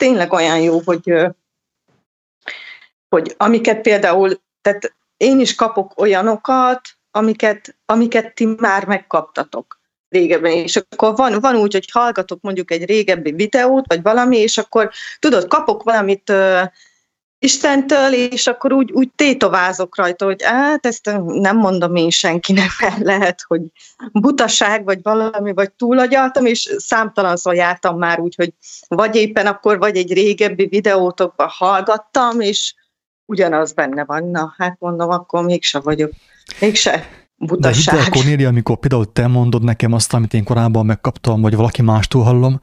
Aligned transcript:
tényleg 0.00 0.32
olyan 0.32 0.60
jó, 0.60 0.80
hogy, 0.84 1.12
hogy 3.08 3.34
amiket 3.36 3.80
például, 3.80 4.40
tehát 4.60 4.94
én 5.16 5.40
is 5.40 5.54
kapok 5.54 6.00
olyanokat, 6.00 6.80
amiket, 7.10 7.76
amiket 7.86 8.34
ti 8.34 8.46
már 8.46 8.86
megkaptatok 8.86 9.80
régebben, 10.08 10.52
és 10.52 10.76
akkor 10.76 11.16
van, 11.16 11.40
van 11.40 11.56
úgy, 11.56 11.72
hogy 11.72 11.90
hallgatok 11.92 12.40
mondjuk 12.40 12.70
egy 12.70 12.84
régebbi 12.84 13.32
videót, 13.32 13.86
vagy 13.86 14.02
valami, 14.02 14.36
és 14.36 14.58
akkor 14.58 14.90
tudod, 15.18 15.46
kapok 15.46 15.82
valamit 15.82 16.32
Istentől, 17.42 18.12
és 18.12 18.46
akkor 18.46 18.72
úgy, 18.72 18.92
úgy 18.92 19.10
tétovázok 19.16 19.96
rajta, 19.96 20.24
hogy 20.24 20.42
hát 20.42 20.86
ezt 20.86 21.10
nem 21.26 21.56
mondom 21.56 21.94
én 21.96 22.10
senkinek, 22.10 22.70
mert 22.80 22.98
lehet, 22.98 23.44
hogy 23.46 23.60
butaság, 24.12 24.84
vagy 24.84 25.02
valami, 25.02 25.52
vagy 25.52 25.72
túlagyaltam, 25.72 26.46
és 26.46 26.74
számtalanszor 26.78 27.54
jártam 27.54 27.98
már 27.98 28.20
úgy, 28.20 28.34
hogy 28.34 28.52
vagy 28.88 29.16
éppen 29.16 29.46
akkor, 29.46 29.78
vagy 29.78 29.96
egy 29.96 30.12
régebbi 30.12 30.66
videótokban 30.66 31.48
hallgattam, 31.50 32.40
és 32.40 32.74
ugyanaz 33.24 33.72
benne 33.72 34.04
van. 34.04 34.30
Na, 34.30 34.54
hát 34.58 34.76
mondom, 34.78 35.10
akkor 35.10 35.44
mégse 35.44 35.80
vagyok, 35.80 36.10
mégse 36.60 37.08
butaság. 37.36 37.94
De 37.94 38.02
hidd 38.02 38.12
Cornélia, 38.12 38.48
amikor 38.48 38.78
például 38.78 39.12
te 39.12 39.26
mondod 39.26 39.62
nekem 39.62 39.92
azt, 39.92 40.14
amit 40.14 40.34
én 40.34 40.44
korábban 40.44 40.86
megkaptam, 40.86 41.40
vagy 41.40 41.54
valaki 41.54 41.82
mástól 41.82 42.22
hallom, 42.22 42.60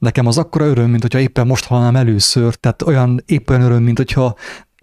nekem 0.00 0.26
az 0.26 0.38
akkora 0.38 0.64
öröm, 0.64 0.90
mint 0.90 1.02
hogyha 1.02 1.18
éppen 1.18 1.46
most 1.46 1.64
hallanám 1.64 1.96
először, 1.96 2.54
tehát 2.54 2.82
olyan 2.82 3.22
éppen 3.26 3.60
öröm, 3.60 3.82
mint 3.82 3.96
hogyha 3.96 4.34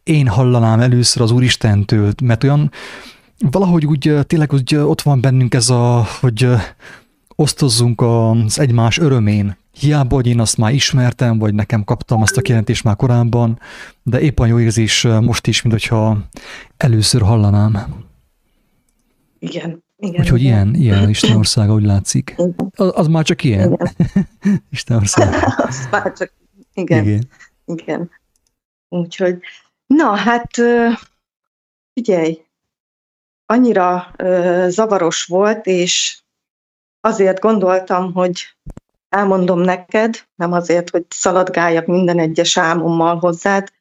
én 0.04 0.28
hallanám 0.28 0.80
először 0.80 1.22
az 1.22 1.32
Úristentől, 1.32 2.12
mert 2.24 2.44
olyan 2.44 2.72
valahogy 3.38 3.86
úgy 3.86 4.14
tényleg 4.24 4.54
úgy 4.54 4.76
ott 4.76 5.02
van 5.02 5.22
bennünk 5.22 5.54
ez 5.54 5.70
a, 5.70 6.06
hogy 6.20 6.50
osztozzunk 7.36 8.02
az 8.02 8.60
egymás 8.60 8.98
örömén. 8.98 9.58
Hiába, 9.72 10.16
hogy 10.16 10.28
én 10.28 10.40
azt 10.40 10.58
már 10.58 10.74
ismertem, 10.74 11.38
vagy 11.38 11.54
nekem 11.54 11.84
kaptam 11.84 12.22
azt 12.22 12.38
a 12.38 12.42
kijelentést 12.42 12.84
már 12.84 12.96
korábban, 12.96 13.60
de 14.04 14.20
éppen 14.20 14.48
jó 14.48 14.60
érzés 14.60 15.04
most 15.22 15.48
is, 15.48 15.62
mint 15.62 15.74
hogyha 15.74 16.18
először 16.78 17.22
hallanám. 17.22 17.96
Igen, 19.40 19.84
igen, 20.00 20.22
Úgyhogy 20.22 20.42
igen. 20.42 20.76
ilyen, 20.76 20.98
ilyen 20.98 21.10
Isten 21.10 21.36
országa, 21.38 21.74
úgy 21.74 21.84
látszik. 21.84 22.36
Az, 22.76 22.92
az 22.96 23.08
már 23.08 23.24
csak 23.24 23.44
ilyen. 23.44 23.72
Igen. 23.74 24.62
Isten 24.70 24.98
országa. 24.98 25.38
az 25.68 25.88
már 25.92 26.14
csak, 26.14 26.34
igen. 26.74 27.04
Igen. 27.04 27.30
igen. 27.66 28.12
Úgyhogy, 28.90 29.40
na 29.88 30.16
hát, 30.16 30.50
figyelj, 31.94 32.46
annyira 33.46 34.12
zavaros 34.68 35.26
volt, 35.26 35.66
és 35.66 36.22
azért 37.02 37.40
gondoltam, 37.40 38.14
hogy 38.14 38.58
elmondom 39.10 39.60
neked, 39.60 40.28
nem 40.36 40.52
azért, 40.52 40.90
hogy 40.90 41.06
szaladgáljak 41.10 41.86
minden 41.86 42.20
egyes 42.20 42.58
álmommal 42.58 43.18
hozzád, 43.18 43.72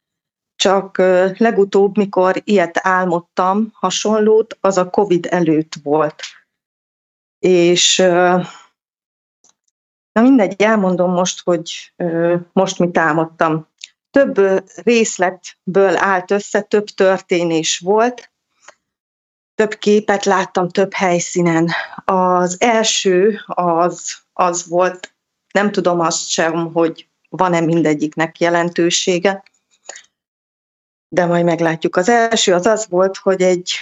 csak 0.57 0.99
legutóbb, 1.37 1.97
mikor 1.97 2.43
ilyet 2.45 2.79
álmodtam, 2.83 3.71
hasonlót, 3.73 4.59
az 4.61 4.79
a 4.79 4.91
Covid 4.91 5.27
előtt 5.31 5.73
volt. 5.83 6.23
És 7.39 7.97
na 10.12 10.23
mindegy, 10.23 10.62
elmondom 10.62 11.11
most, 11.11 11.43
hogy 11.45 11.93
most 12.53 12.79
mit 12.79 12.99
álmodtam. 12.99 13.69
Több 14.11 14.65
részletből 14.75 15.97
állt 15.97 16.31
össze, 16.31 16.61
több 16.61 16.84
történés 16.84 17.79
volt, 17.79 18.31
több 19.55 19.75
képet 19.75 20.25
láttam 20.25 20.69
több 20.69 20.93
helyszínen. 20.93 21.71
Az 22.05 22.57
első 22.61 23.41
az, 23.47 24.17
az 24.33 24.67
volt, 24.69 25.15
nem 25.53 25.73
tudom 25.73 26.01
azt 26.01 26.29
sem, 26.29 26.73
hogy 26.73 27.09
van-e 27.29 27.61
mindegyiknek 27.61 28.41
jelentősége, 28.41 29.43
de 31.09 31.27
majd 31.27 31.45
meglátjuk. 31.45 31.97
Az 31.97 32.09
első 32.09 32.55
az 32.55 32.67
az 32.67 32.87
volt, 32.89 33.17
hogy 33.17 33.43
egy 33.43 33.73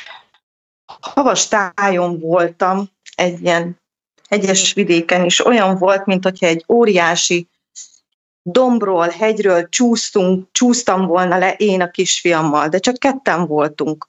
havas 1.00 1.48
tájon 1.48 2.18
voltam, 2.18 2.90
egy 3.14 3.40
ilyen 3.40 3.80
hegyes 4.28 4.72
vidéken, 4.72 5.24
és 5.24 5.46
olyan 5.46 5.78
volt, 5.78 6.06
mint 6.06 6.24
hogyha 6.24 6.46
egy 6.46 6.64
óriási 6.68 7.48
dombról, 8.42 9.08
hegyről 9.08 9.68
csúsztunk, 9.68 10.48
csúsztam 10.52 11.06
volna 11.06 11.38
le 11.38 11.52
én 11.52 11.80
a 11.80 11.90
kisfiammal, 11.90 12.68
de 12.68 12.78
csak 12.78 12.98
ketten 12.98 13.46
voltunk. 13.46 14.08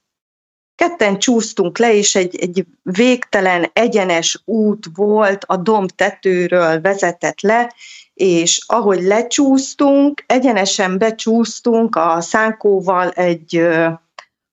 Ketten 0.75 1.19
csúsztunk 1.19 1.77
le, 1.77 1.93
és 1.93 2.15
egy, 2.15 2.35
egy 2.35 2.65
végtelen, 2.81 3.69
egyenes 3.73 4.41
út 4.45 4.85
volt, 4.95 5.43
a 5.47 5.57
domb 5.57 5.89
tetőről 5.89 6.81
vezetett 6.81 7.41
le, 7.41 7.73
és 8.13 8.63
ahogy 8.65 9.01
lecsúsztunk, 9.01 10.23
egyenesen 10.27 10.97
becsúsztunk 10.97 11.95
a 11.95 12.21
szánkóval 12.21 13.09
egy 13.09 13.67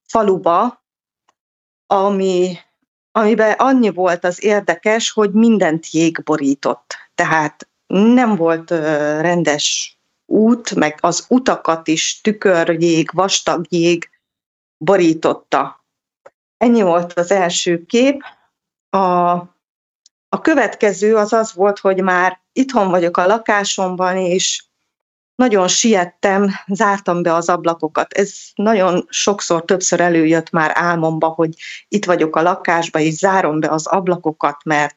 faluba, 0.06 0.84
ami, 1.87 2.59
amiben 3.12 3.53
annyi 3.53 3.91
volt 3.91 4.25
az 4.25 4.44
érdekes, 4.44 5.10
hogy 5.10 5.33
mindent 5.33 5.91
jég 5.91 6.22
borított. 6.25 6.97
Tehát 7.15 7.69
nem 7.87 8.37
volt 8.37 8.71
rendes 9.21 9.97
út, 10.27 10.75
meg 10.75 10.99
az 11.00 11.27
utakat 11.28 11.89
is 11.89 12.21
tükörjég, 12.21 13.10
vastag 13.12 13.66
jég 13.69 14.10
borította. 14.77 15.81
Ennyi 16.62 16.83
volt 16.83 17.12
az 17.12 17.31
első 17.31 17.84
kép. 17.84 18.23
A 18.91 19.00
a 20.34 20.41
következő 20.41 21.17
az 21.17 21.33
az 21.33 21.53
volt, 21.55 21.78
hogy 21.78 22.03
már 22.03 22.41
itthon 22.53 22.89
vagyok 22.89 23.17
a 23.17 23.27
lakásomban, 23.27 24.17
és 24.17 24.65
nagyon 25.34 25.69
siettem, 25.69 26.51
zártam 26.67 27.22
be 27.22 27.34
az 27.34 27.49
ablakokat. 27.49 28.12
Ez 28.12 28.34
nagyon 28.55 29.06
sokszor, 29.09 29.65
többször 29.65 30.01
előjött 30.01 30.51
már 30.51 30.71
álmomba, 30.75 31.28
hogy 31.28 31.55
itt 31.89 32.05
vagyok 32.05 32.37
a 32.37 32.43
lakásba, 32.43 32.99
és 32.99 33.15
zárom 33.15 33.61
be 33.61 33.69
az 33.69 33.87
ablakokat, 33.87 34.65
mert, 34.65 34.95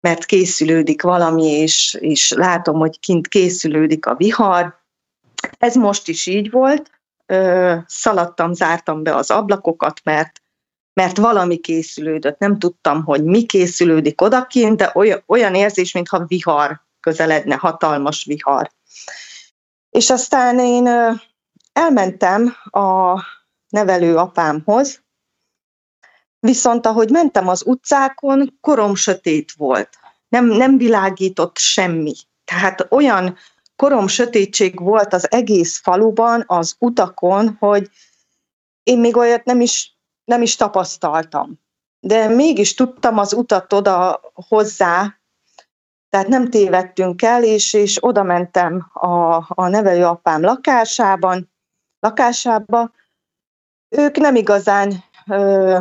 mert 0.00 0.24
készülődik 0.24 1.02
valami, 1.02 1.46
és, 1.46 1.96
és 2.00 2.30
látom, 2.30 2.78
hogy 2.78 3.00
kint 3.00 3.28
készülődik 3.28 4.06
a 4.06 4.14
vihar. 4.14 4.78
Ez 5.58 5.74
most 5.74 6.08
is 6.08 6.26
így 6.26 6.50
volt. 6.50 6.90
Szaladtam, 7.86 8.52
zártam 8.52 9.02
be 9.02 9.14
az 9.14 9.30
ablakokat, 9.30 10.00
mert 10.04 10.42
mert 10.94 11.16
valami 11.16 11.56
készülődött. 11.56 12.38
Nem 12.38 12.58
tudtam, 12.58 13.04
hogy 13.04 13.24
mi 13.24 13.46
készülődik 13.46 14.20
odakint, 14.20 14.76
de 14.76 14.92
olyan, 15.26 15.54
érzés, 15.54 15.92
mintha 15.92 16.24
vihar 16.26 16.80
közeledne, 17.00 17.54
hatalmas 17.54 18.24
vihar. 18.24 18.70
És 19.90 20.10
aztán 20.10 20.58
én 20.58 20.88
elmentem 21.72 22.56
a 22.64 23.20
nevelő 23.68 24.16
apámhoz, 24.16 25.02
viszont 26.38 26.86
ahogy 26.86 27.10
mentem 27.10 27.48
az 27.48 27.66
utcákon, 27.66 28.58
korom 28.60 28.94
sötét 28.94 29.52
volt. 29.52 29.88
Nem, 30.28 30.46
nem 30.46 30.78
világított 30.78 31.58
semmi. 31.58 32.14
Tehát 32.44 32.86
olyan 32.90 33.36
korom 33.76 34.06
sötétség 34.06 34.80
volt 34.80 35.12
az 35.12 35.30
egész 35.30 35.78
faluban, 35.78 36.44
az 36.46 36.76
utakon, 36.78 37.56
hogy 37.58 37.90
én 38.82 38.98
még 38.98 39.16
olyat 39.16 39.44
nem 39.44 39.60
is 39.60 39.93
nem 40.24 40.42
is 40.42 40.56
tapasztaltam. 40.56 41.60
De 42.00 42.28
mégis 42.28 42.74
tudtam 42.74 43.18
az 43.18 43.32
utat 43.32 43.72
oda 43.72 44.20
hozzá, 44.48 45.18
tehát 46.08 46.28
nem 46.28 46.50
tévedtünk 46.50 47.22
el, 47.22 47.44
és, 47.44 47.72
és 47.72 48.04
oda 48.04 48.22
mentem 48.22 48.90
a, 48.92 49.34
a 49.48 49.68
nevelőapám 49.68 50.42
lakásában, 50.42 51.50
lakásába. 52.00 52.90
Ők 53.88 54.16
nem 54.16 54.34
igazán 54.34 54.92
ö, 55.26 55.78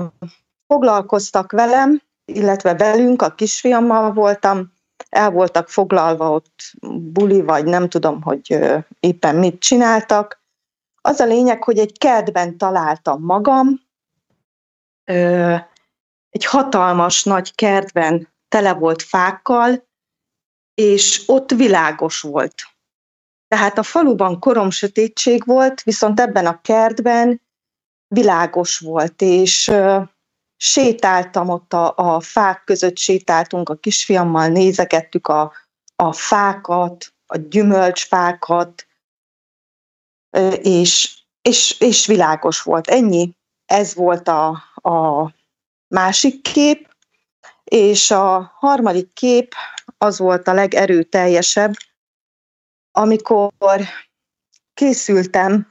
foglalkoztak 0.68 1.52
velem, 1.52 2.02
illetve 2.26 2.76
velünk, 2.76 3.22
a 3.22 3.36
kisfiammal 3.36 4.14
voltam, 4.14 4.74
el 5.10 5.32
voltak 5.32 5.70
foglalva 5.70 6.32
ott 6.32 6.56
buli, 6.90 7.42
vagy 7.42 7.66
nem 7.66 7.90
tudom, 7.90 8.22
hogy 8.22 8.60
éppen 9.00 9.36
mit 9.36 9.60
csináltak. 9.60 10.42
Az 11.02 11.20
a 11.20 11.26
lényeg, 11.26 11.64
hogy 11.64 11.78
egy 11.78 11.98
kertben 11.98 12.58
találtam 12.58 13.22
magam, 13.22 13.83
egy 16.30 16.46
hatalmas 16.46 17.24
nagy 17.24 17.56
kertben 17.56 18.28
tele 18.48 18.74
volt 18.74 19.02
fákkal, 19.02 19.88
és 20.74 21.24
ott 21.26 21.52
világos 21.52 22.22
volt. 22.22 22.56
Tehát 23.48 23.78
a 23.78 23.84
faluban 23.84 24.40
korom 24.40 24.70
sötétség 24.70 25.46
volt, 25.46 25.84
viszont 25.84 26.20
ebben 26.20 26.46
a 26.46 26.62
kertben 26.62 27.42
világos 28.08 28.80
volt, 28.80 29.22
és 29.22 29.72
sétáltam 30.58 31.50
ott 31.50 31.74
a, 31.74 31.94
a 31.96 32.20
fák 32.20 32.64
között, 32.64 32.98
sétáltunk 32.98 33.70
a 33.70 33.76
kisfiammal, 33.76 34.48
nézegettük 34.48 35.28
a, 35.28 35.54
a 35.96 36.14
fákat, 36.14 37.14
a 37.26 37.38
gyümölcsfákat, 37.38 38.88
és, 40.62 41.18
és, 41.42 41.80
és 41.80 42.06
világos 42.06 42.62
volt. 42.62 42.88
Ennyi. 42.88 43.36
Ez 43.66 43.96
volt 43.96 44.28
a, 44.28 44.64
a 44.84 45.32
másik 45.88 46.42
kép, 46.42 46.96
és 47.64 48.12
a 48.12 48.52
harmadik 48.56 49.14
kép 49.14 49.54
az 49.98 50.20
volt 50.20 50.48
a 50.48 50.54
legerőteljesebb, 50.54 51.74
amikor 52.92 53.84
készültem 54.74 55.68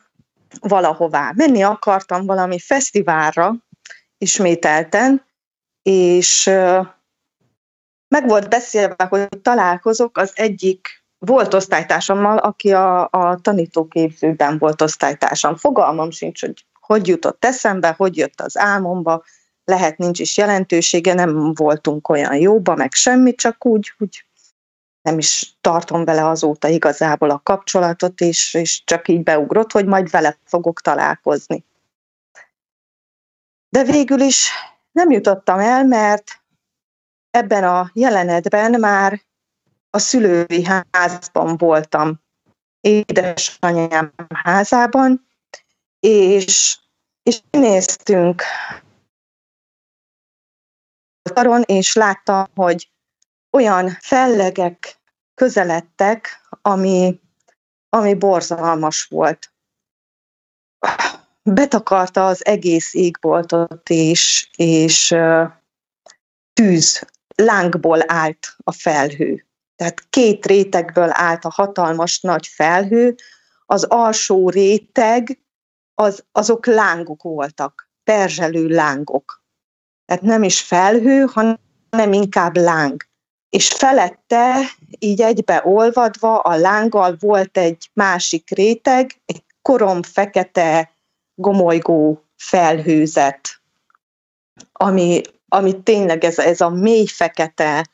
valahová. 0.60 1.32
Menni 1.36 1.62
akartam 1.62 2.26
valami 2.26 2.58
fesztiválra 2.58 3.54
ismételten, 4.18 5.24
és 5.82 6.44
meg 8.08 8.28
volt 8.28 8.48
beszélve, 8.48 9.04
hogy 9.04 9.28
találkozok 9.42 10.18
az 10.18 10.32
egyik 10.34 11.04
volt 11.18 11.54
osztálytársammal, 11.54 12.38
aki 12.38 12.72
a, 12.72 13.08
a 13.10 13.38
tanítóképzőben 13.40 14.58
volt 14.58 14.82
osztálytársam. 14.82 15.56
Fogalmam 15.56 16.10
sincs, 16.10 16.40
hogy 16.40 16.66
hogy 16.92 17.08
jutott 17.08 17.44
eszembe, 17.44 17.94
hogy 17.96 18.16
jött 18.16 18.40
az 18.40 18.56
álmomba, 18.58 19.24
lehet 19.64 19.98
nincs 19.98 20.18
is 20.18 20.36
jelentősége, 20.36 21.14
nem 21.14 21.54
voltunk 21.54 22.08
olyan 22.08 22.34
jóba, 22.34 22.74
meg 22.74 22.92
semmi, 22.92 23.34
csak 23.34 23.66
úgy, 23.66 23.92
úgy 23.98 24.26
nem 25.02 25.18
is 25.18 25.56
tartom 25.60 26.04
vele 26.04 26.26
azóta 26.26 26.68
igazából 26.68 27.30
a 27.30 27.40
kapcsolatot, 27.42 28.20
és, 28.20 28.54
és 28.54 28.84
csak 28.84 29.08
így 29.08 29.22
beugrott, 29.22 29.72
hogy 29.72 29.86
majd 29.86 30.10
vele 30.10 30.38
fogok 30.44 30.80
találkozni. 30.80 31.64
De 33.68 33.84
végül 33.84 34.20
is 34.20 34.50
nem 34.92 35.10
jutottam 35.10 35.58
el, 35.58 35.84
mert 35.84 36.30
ebben 37.30 37.64
a 37.64 37.90
jelenetben 37.92 38.80
már 38.80 39.20
a 39.90 39.98
szülői 39.98 40.66
házban 40.90 41.56
voltam, 41.56 42.20
édesanyám 42.80 44.12
házában, 44.34 45.26
és, 46.00 46.81
és 47.22 47.40
néztünk 47.50 48.42
karon, 51.32 51.62
és 51.62 51.94
láttam, 51.94 52.46
hogy 52.54 52.90
olyan 53.50 53.96
fellegek 54.00 55.00
közeledtek, 55.34 56.40
ami, 56.62 57.20
ami 57.88 58.14
borzalmas 58.14 59.04
volt. 59.04 59.52
Betakarta 61.42 62.26
az 62.26 62.46
egész 62.46 62.94
égboltot, 62.94 63.88
és, 63.88 64.50
és 64.56 65.14
tűz, 66.52 67.06
lángból 67.34 68.02
állt 68.06 68.56
a 68.64 68.72
felhő. 68.72 69.46
Tehát 69.76 70.08
két 70.10 70.46
rétegből 70.46 71.08
állt 71.12 71.44
a 71.44 71.50
hatalmas 71.50 72.20
nagy 72.20 72.46
felhő, 72.46 73.14
az 73.66 73.84
alsó 73.84 74.50
réteg, 74.50 75.41
az, 75.94 76.24
azok 76.32 76.66
lángok 76.66 77.22
voltak, 77.22 77.90
perzselő 78.04 78.68
lángok. 78.68 79.44
Tehát 80.04 80.22
nem 80.22 80.42
is 80.42 80.60
felhő, 80.60 81.24
hanem 81.90 82.12
inkább 82.12 82.56
láng. 82.56 83.10
És 83.48 83.68
felette, 83.68 84.60
így 84.98 85.20
egybe 85.20 85.62
olvadva, 85.64 86.38
a 86.38 86.56
lánggal 86.56 87.16
volt 87.20 87.58
egy 87.58 87.90
másik 87.92 88.50
réteg, 88.50 89.20
egy 89.24 89.44
korom 89.62 90.02
fekete 90.02 90.90
gomolygó 91.34 92.24
felhőzet, 92.36 93.60
ami, 94.72 95.20
ami 95.48 95.82
tényleg 95.82 96.24
ez, 96.24 96.38
ez 96.38 96.60
a 96.60 96.68
mély 96.68 97.06
fekete, 97.06 97.86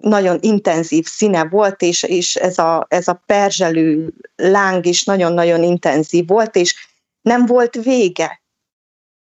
nagyon 0.00 0.38
intenzív 0.40 1.06
színe 1.06 1.44
volt, 1.44 1.82
és, 1.82 2.02
és 2.02 2.36
ez, 2.36 2.58
a, 2.58 2.86
ez 2.88 3.08
a 3.08 3.22
perzselő 3.26 4.12
láng 4.36 4.86
is 4.86 5.04
nagyon-nagyon 5.04 5.62
intenzív 5.62 6.26
volt, 6.26 6.56
és 6.56 6.86
nem 7.20 7.46
volt 7.46 7.74
vége. 7.74 8.42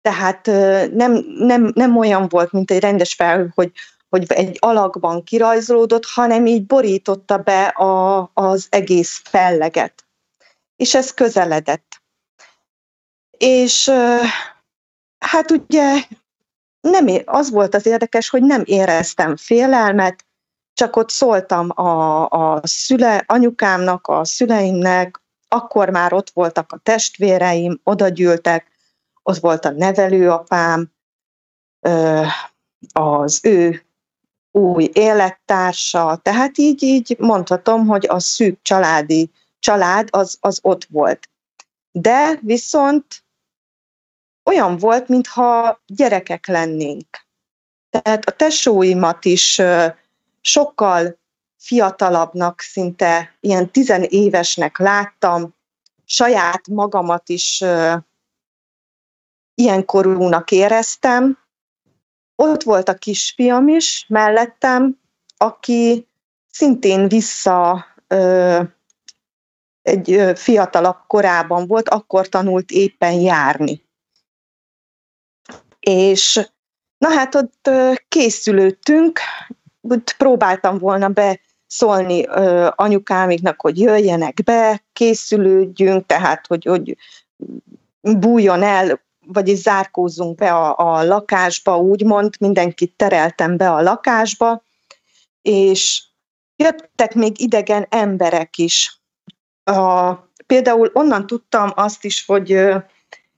Tehát 0.01 0.45
nem, 0.94 1.25
nem, 1.38 1.71
nem 1.75 1.97
olyan 1.97 2.27
volt, 2.27 2.51
mint 2.51 2.71
egy 2.71 2.79
rendes 2.79 3.13
fel, 3.13 3.51
hogy, 3.56 3.71
hogy 4.09 4.25
egy 4.27 4.57
alakban 4.59 5.23
kirajzolódott, 5.23 6.06
hanem 6.06 6.45
így 6.45 6.65
borította 6.65 7.38
be 7.38 7.63
a, 7.63 8.29
az 8.33 8.68
egész 8.69 9.21
felleget. 9.23 10.06
És 10.75 10.95
ez 10.95 11.13
közeledett. 11.13 12.01
És 13.38 13.91
hát 15.18 15.51
ugye 15.51 16.03
nem, 16.81 17.07
az 17.25 17.50
volt 17.50 17.75
az 17.75 17.86
érdekes, 17.86 18.30
hogy 18.30 18.44
nem 18.44 18.62
éreztem 18.66 19.36
félelmet, 19.36 20.25
csak 20.74 20.95
ott 20.95 21.10
szóltam 21.10 21.69
a, 21.80 22.28
a 22.30 22.62
szüle, 22.63 23.24
anyukámnak, 23.28 24.07
a 24.07 24.25
szüleimnek, 24.25 25.22
akkor 25.48 25.89
már 25.89 26.13
ott 26.13 26.30
voltak 26.30 26.72
a 26.72 26.78
testvéreim, 26.78 27.80
oda 27.83 28.07
gyűltek, 28.07 28.72
ott 29.24 29.38
volt 29.38 29.66
a 29.66 29.72
nevelőapám, 29.72 30.92
az 32.94 33.39
ő 33.44 33.86
új 34.51 34.89
élettársa, 34.94 36.19
tehát 36.22 36.57
így, 36.57 36.83
így 36.83 37.16
mondhatom, 37.19 37.88
hogy 37.88 38.06
a 38.10 38.19
szűk 38.19 38.62
családi 38.62 39.31
család 39.60 40.07
az, 40.12 40.38
az 40.39 40.60
ott 40.62 40.86
volt. 40.86 41.30
De 41.92 42.39
viszont 42.42 43.06
olyan 44.43 44.77
volt, 44.77 45.07
mintha 45.07 45.81
gyerekek 45.85 46.47
lennénk. 46.47 47.07
Tehát 47.89 48.25
a 48.25 48.31
tesóimat 48.31 49.25
is 49.25 49.61
sokkal 50.41 51.19
fiatalabbnak, 51.57 52.59
szinte 52.59 53.38
ilyen 53.39 53.71
tizenévesnek 53.71 54.77
láttam, 54.77 55.55
saját 56.05 56.67
magamat 56.67 57.29
is 57.29 57.63
ilyen 59.55 59.85
korúnak 59.85 60.51
éreztem. 60.51 61.37
Ott 62.35 62.63
volt 62.63 62.89
a 62.89 62.94
kisfiam 62.94 63.67
is 63.67 64.05
mellettem, 64.07 64.99
aki 65.37 66.07
szintén 66.51 67.07
vissza 67.07 67.85
ö, 68.07 68.61
egy 69.81 70.31
fiatalabb 70.35 70.97
korában 71.07 71.67
volt, 71.67 71.89
akkor 71.89 72.27
tanult 72.27 72.71
éppen 72.71 73.13
járni. 73.13 73.89
És 75.81 76.50
na 76.98 77.10
hát 77.10 77.36
ott 77.36 77.69
készülődtünk, 78.07 79.19
úgy 79.81 80.16
próbáltam 80.18 80.78
volna 80.78 81.07
be 81.07 81.39
szólni 81.68 82.28
ö, 82.28 82.69
anyukámiknak, 82.75 83.62
hogy 83.62 83.80
jöjjenek 83.80 84.44
be, 84.44 84.83
készülődjünk, 84.94 86.06
tehát 86.06 86.48
hogy, 86.48 86.66
hogy 86.66 86.98
bújjon 88.01 88.63
el, 88.63 89.01
vagyis 89.28 89.60
zárkózzunk 89.60 90.36
be 90.36 90.51
a, 90.54 90.78
a 90.78 91.04
lakásba, 91.04 91.78
úgymond, 91.78 92.36
mindenkit 92.39 92.94
tereltem 92.95 93.57
be 93.57 93.72
a 93.72 93.81
lakásba, 93.81 94.63
és 95.42 96.04
jöttek 96.56 97.16
még 97.16 97.39
idegen 97.39 97.86
emberek 97.89 98.57
is. 98.57 99.01
A, 99.63 100.12
például 100.45 100.89
onnan 100.94 101.28
tudtam 101.28 101.71
azt 101.76 102.04
is, 102.04 102.26
hogy 102.26 102.59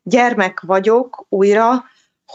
gyermek 0.03 0.59
vagyok 0.59 1.25
újra, 1.29 1.83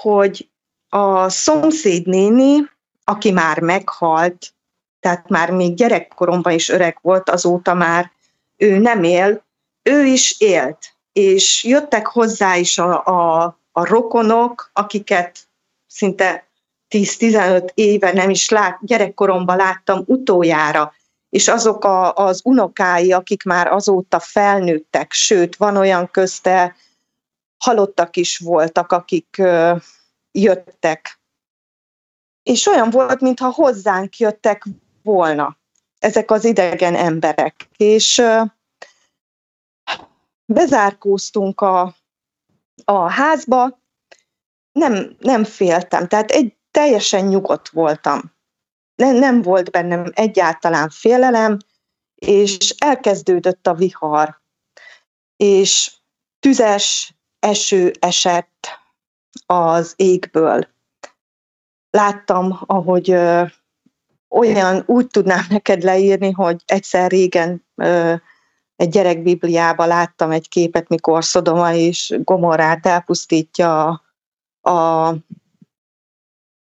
hogy 0.00 0.50
a 0.88 1.28
szomszéd 1.28 2.06
néni, 2.06 2.70
aki 3.04 3.30
már 3.30 3.60
meghalt, 3.60 4.52
tehát 5.00 5.28
már 5.28 5.50
még 5.50 5.74
gyerekkoromban 5.74 6.52
is 6.52 6.68
öreg 6.68 6.98
volt, 7.02 7.30
azóta 7.30 7.74
már 7.74 8.10
ő 8.56 8.78
nem 8.78 9.02
él, 9.02 9.44
ő 9.82 10.04
is 10.04 10.40
élt, 10.40 10.78
és 11.12 11.64
jöttek 11.64 12.06
hozzá 12.06 12.56
is 12.56 12.78
a, 12.78 13.06
a, 13.06 13.44
a 13.72 13.86
rokonok, 13.86 14.70
akiket 14.72 15.38
szinte 15.86 16.46
10-15 16.90 17.68
éve 17.74 18.12
nem 18.12 18.30
is 18.30 18.48
lát, 18.48 18.78
gyerekkoromban 18.82 19.56
láttam 19.56 20.02
utoljára, 20.06 20.92
és 21.30 21.48
azok 21.48 21.84
a, 21.84 22.14
az 22.14 22.40
unokái, 22.44 23.12
akik 23.12 23.42
már 23.42 23.66
azóta 23.66 24.18
felnőttek, 24.18 25.12
sőt, 25.12 25.56
van 25.56 25.76
olyan 25.76 26.10
közte, 26.10 26.76
halottak 27.58 28.16
is 28.16 28.38
voltak, 28.38 28.92
akik 28.92 29.42
jöttek. 30.30 31.20
És 32.42 32.66
olyan 32.66 32.90
volt, 32.90 33.20
mintha 33.20 33.50
hozzánk 33.50 34.18
jöttek 34.18 34.64
volna 35.02 35.58
ezek 35.98 36.30
az 36.30 36.44
idegen 36.44 36.94
emberek. 36.94 37.68
És 37.76 38.22
bezárkóztunk 40.44 41.60
a, 41.60 41.96
a 42.84 43.10
házba, 43.10 43.78
nem, 44.72 45.16
nem 45.18 45.44
féltem, 45.44 46.08
tehát 46.08 46.30
egy 46.30 46.56
teljesen 46.70 47.24
nyugodt 47.24 47.68
voltam. 47.68 48.36
Nem, 48.94 49.16
nem 49.16 49.42
volt 49.42 49.70
bennem 49.70 50.10
egyáltalán 50.14 50.90
félelem, 50.90 51.58
és 52.14 52.74
elkezdődött 52.78 53.66
a 53.66 53.74
vihar, 53.74 54.40
és 55.36 55.92
tüzes 56.38 57.17
eső 57.38 57.92
esett 57.98 58.68
az 59.46 59.92
égből. 59.96 60.68
Láttam, 61.90 62.58
ahogy 62.66 63.10
ö, 63.10 63.42
olyan 64.28 64.82
úgy 64.86 65.06
tudnám 65.06 65.46
neked 65.48 65.82
leírni, 65.82 66.30
hogy 66.30 66.62
egyszer 66.66 67.10
régen 67.10 67.66
ö, 67.74 68.14
egy 68.76 68.88
gyerekbibliába 68.88 69.86
láttam 69.86 70.30
egy 70.30 70.48
képet, 70.48 70.88
mikor 70.88 71.24
Szodoma 71.24 71.74
és 71.74 72.14
Gomorrát 72.24 72.86
elpusztítja 72.86 73.86
a, 74.60 74.70
a 74.70 75.14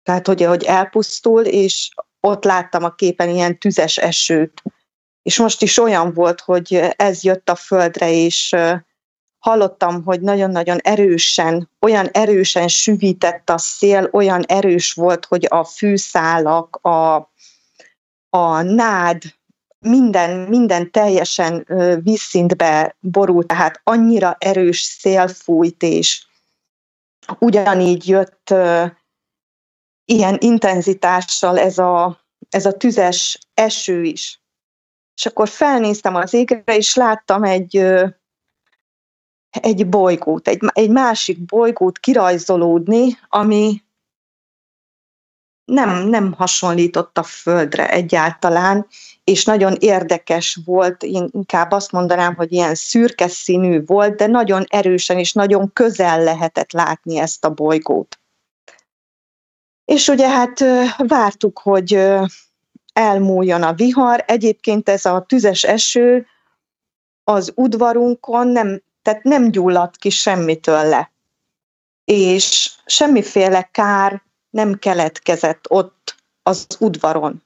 tehát 0.02 0.26
hogy, 0.26 0.42
hogy 0.42 0.64
elpusztul, 0.64 1.45
és 1.45 1.90
ott 2.21 2.45
láttam 2.45 2.85
a 2.85 2.95
képen 2.95 3.28
ilyen 3.28 3.59
tüzes 3.59 3.97
esőt, 3.97 4.62
És 5.23 5.38
most 5.38 5.62
is 5.62 5.78
olyan 5.78 6.12
volt, 6.12 6.40
hogy 6.40 6.75
ez 6.97 7.23
jött 7.23 7.49
a 7.49 7.54
földre, 7.54 8.11
és 8.11 8.57
hallottam, 9.43 10.05
hogy 10.05 10.21
nagyon-nagyon 10.21 10.79
erősen, 10.79 11.71
olyan 11.81 12.07
erősen 12.07 12.69
süvített 12.69 13.51
a 13.51 13.59
szél, 13.59 14.09
olyan 14.13 14.43
erős 14.43 14.93
volt, 14.93 15.25
hogy 15.25 15.47
a 15.49 15.65
fűszálak, 15.65 16.77
a, 16.77 17.15
a 18.31 18.63
nád, 18.63 19.23
minden, 19.79 20.49
minden 20.49 20.91
teljesen 20.91 21.67
vízszintbe 22.03 22.97
borult, 23.01 23.47
tehát 23.47 23.81
annyira 23.85 24.37
erős 24.39 24.81
szél 24.81 25.29
fújt, 25.29 25.83
és 25.83 26.27
ugyanígy 27.39 28.09
jött 28.09 28.55
ilyen 30.05 30.37
intenzitással 30.41 31.59
ez 31.59 31.79
a, 31.79 32.21
ez 32.51 32.67
a 32.67 32.77
tüzes 32.77 33.39
eső 33.55 34.03
is. 34.03 34.41
És 35.15 35.27
akkor 35.27 35.49
felnéztem 35.49 36.15
az 36.15 36.35
égre, 36.35 36.77
és 36.77 36.95
láttam 36.95 37.45
egy, 37.45 37.95
egy 39.61 39.88
bolygót, 39.88 40.49
egy, 40.49 40.61
egy 40.73 40.90
másik 40.90 41.44
bolygót 41.44 41.99
kirajzolódni, 41.99 43.18
ami 43.28 43.82
nem, 45.64 46.09
nem 46.09 46.32
hasonlított 46.32 47.18
a 47.18 47.23
Földre 47.23 47.90
egyáltalán, 47.90 48.87
és 49.25 49.44
nagyon 49.44 49.76
érdekes 49.78 50.59
volt, 50.64 51.02
én 51.02 51.28
inkább 51.32 51.71
azt 51.71 51.92
mondanám, 51.92 52.35
hogy 52.35 52.52
ilyen 52.52 52.75
szürke 52.75 53.28
színű 53.28 53.85
volt, 53.85 54.16
de 54.16 54.26
nagyon 54.26 54.64
erősen 54.68 55.18
és 55.18 55.32
nagyon 55.32 55.73
közel 55.73 56.23
lehetett 56.23 56.73
látni 56.73 57.18
ezt 57.18 57.44
a 57.44 57.50
bolygót. 57.50 58.18
És 59.85 60.09
ugye 60.09 60.28
hát 60.28 60.64
vártuk, 60.97 61.59
hogy 61.59 61.99
elmúljon 62.92 63.62
a 63.62 63.73
vihar. 63.73 64.25
Egyébként 64.26 64.88
ez 64.88 65.04
a 65.04 65.25
tüzes 65.28 65.64
eső 65.64 66.26
az 67.25 67.52
udvarunkon 67.54 68.49
nem, 68.49 68.82
tehát 69.02 69.23
nem 69.23 69.50
gyulladt 69.50 69.97
ki 69.97 70.11
semmitől 70.11 70.88
le. 70.88 71.12
És 72.04 72.73
semmiféle 72.87 73.62
kár 73.62 74.23
nem 74.50 74.78
keletkezett 74.78 75.71
ott 75.71 76.14
az 76.42 76.66
udvaron. 76.78 77.42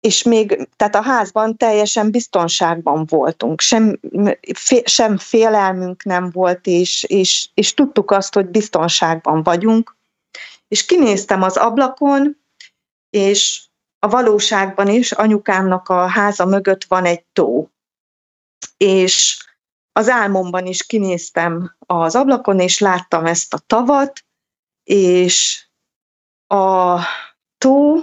És 0.00 0.22
még, 0.22 0.68
tehát 0.76 0.94
a 0.94 1.02
házban 1.02 1.56
teljesen 1.56 2.10
biztonságban 2.10 3.06
voltunk, 3.08 3.60
sem, 3.60 4.00
sem 4.84 5.18
félelmünk 5.18 6.04
nem 6.04 6.30
volt, 6.30 6.66
és, 6.66 7.04
és, 7.04 7.48
és 7.54 7.74
tudtuk 7.74 8.10
azt, 8.10 8.34
hogy 8.34 8.46
biztonságban 8.46 9.42
vagyunk. 9.42 9.96
És 10.68 10.84
kinéztem 10.84 11.42
az 11.42 11.56
ablakon, 11.56 12.36
és 13.10 13.62
a 13.98 14.08
valóságban 14.08 14.88
is 14.88 15.12
anyukámnak 15.12 15.88
a 15.88 16.06
háza 16.06 16.44
mögött 16.44 16.84
van 16.84 17.04
egy 17.04 17.24
tó. 17.32 17.70
És 18.76 19.44
az 19.96 20.08
álmomban 20.08 20.66
is 20.66 20.86
kinéztem 20.86 21.76
az 21.78 22.14
ablakon, 22.14 22.60
és 22.60 22.78
láttam 22.78 23.26
ezt 23.26 23.54
a 23.54 23.58
tavat, 23.58 24.24
és 24.84 25.66
a 26.46 26.98
tó 27.58 27.96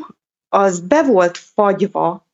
az 0.49 0.79
be 0.79 1.03
volt 1.03 1.37
fagyva, 1.37 2.27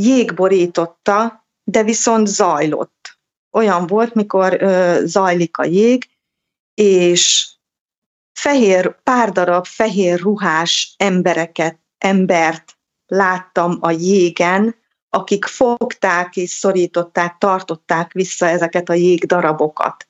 jég 0.00 0.34
borította, 0.34 1.46
de 1.64 1.82
viszont 1.82 2.26
zajlott. 2.26 3.18
Olyan 3.50 3.86
volt, 3.86 4.14
mikor 4.14 4.62
ö, 4.62 5.00
zajlik 5.04 5.56
a 5.56 5.64
jég, 5.64 6.08
és 6.74 7.50
fehér, 8.32 9.02
pár 9.02 9.32
darab 9.32 9.66
fehér 9.66 10.20
ruhás 10.20 10.94
embereket, 10.98 11.78
embert 11.98 12.78
láttam 13.06 13.78
a 13.80 13.90
jégen, 13.90 14.79
akik 15.10 15.44
fogták 15.44 16.36
és 16.36 16.50
szorították, 16.50 17.38
tartották 17.38 18.12
vissza 18.12 18.46
ezeket 18.46 18.88
a 18.88 18.94
jégdarabokat. 18.94 20.08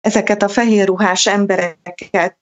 Ezeket 0.00 0.42
a 0.42 0.48
fehér 0.48 0.86
ruhás 0.86 1.26
embereket 1.26 2.38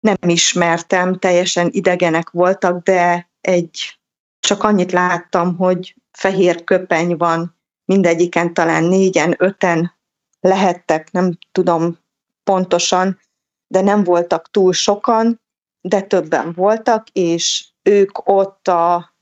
nem 0.00 0.16
ismertem, 0.26 1.18
teljesen 1.18 1.68
idegenek 1.72 2.30
voltak, 2.30 2.82
de 2.82 3.30
egy, 3.40 3.98
csak 4.40 4.62
annyit 4.62 4.92
láttam, 4.92 5.56
hogy 5.56 5.94
fehér 6.12 6.64
köpeny 6.64 7.16
van, 7.16 7.56
mindegyiken 7.84 8.54
talán 8.54 8.84
négyen, 8.84 9.34
öten 9.38 9.94
lehettek, 10.40 11.12
nem 11.12 11.38
tudom 11.52 11.98
pontosan, 12.44 13.20
de 13.66 13.80
nem 13.80 14.04
voltak 14.04 14.50
túl 14.50 14.72
sokan, 14.72 15.40
de 15.80 16.00
többen 16.00 16.52
voltak, 16.52 17.08
és 17.08 17.66
ők 17.82 18.28
ott 18.28 18.68
a, 18.68 19.15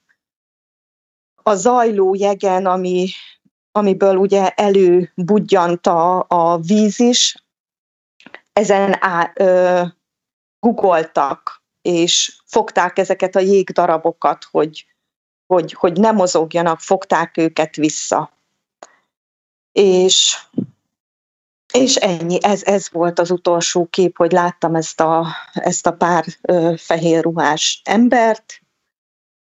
a 1.46 1.54
zajló 1.54 2.14
jegen, 2.14 2.66
ami, 2.66 3.08
amiből 3.72 4.16
ugye 4.16 4.48
előbudjant 4.48 5.86
a, 5.86 6.58
víz 6.66 7.00
is, 7.00 7.44
ezen 8.52 8.96
á, 9.00 9.32
ö, 9.34 9.82
googoltak, 10.60 11.62
és 11.82 12.36
fogták 12.44 12.98
ezeket 12.98 13.36
a 13.36 13.40
jégdarabokat, 13.40 14.44
hogy, 14.50 14.86
hogy, 15.46 15.72
hogy 15.72 16.00
ne 16.00 16.10
mozogjanak, 16.10 16.80
fogták 16.80 17.36
őket 17.36 17.76
vissza. 17.76 18.32
És, 19.72 20.46
és 21.72 21.96
ennyi, 21.96 22.38
ez, 22.42 22.64
ez 22.64 22.90
volt 22.90 23.18
az 23.18 23.30
utolsó 23.30 23.86
kép, 23.90 24.16
hogy 24.16 24.32
láttam 24.32 24.74
ezt 24.74 25.00
a, 25.00 25.26
ezt 25.52 25.86
a 25.86 25.92
pár 25.92 26.24
ö, 26.42 26.74
fehér 26.76 27.22
ruhás 27.22 27.80
embert, 27.84 28.60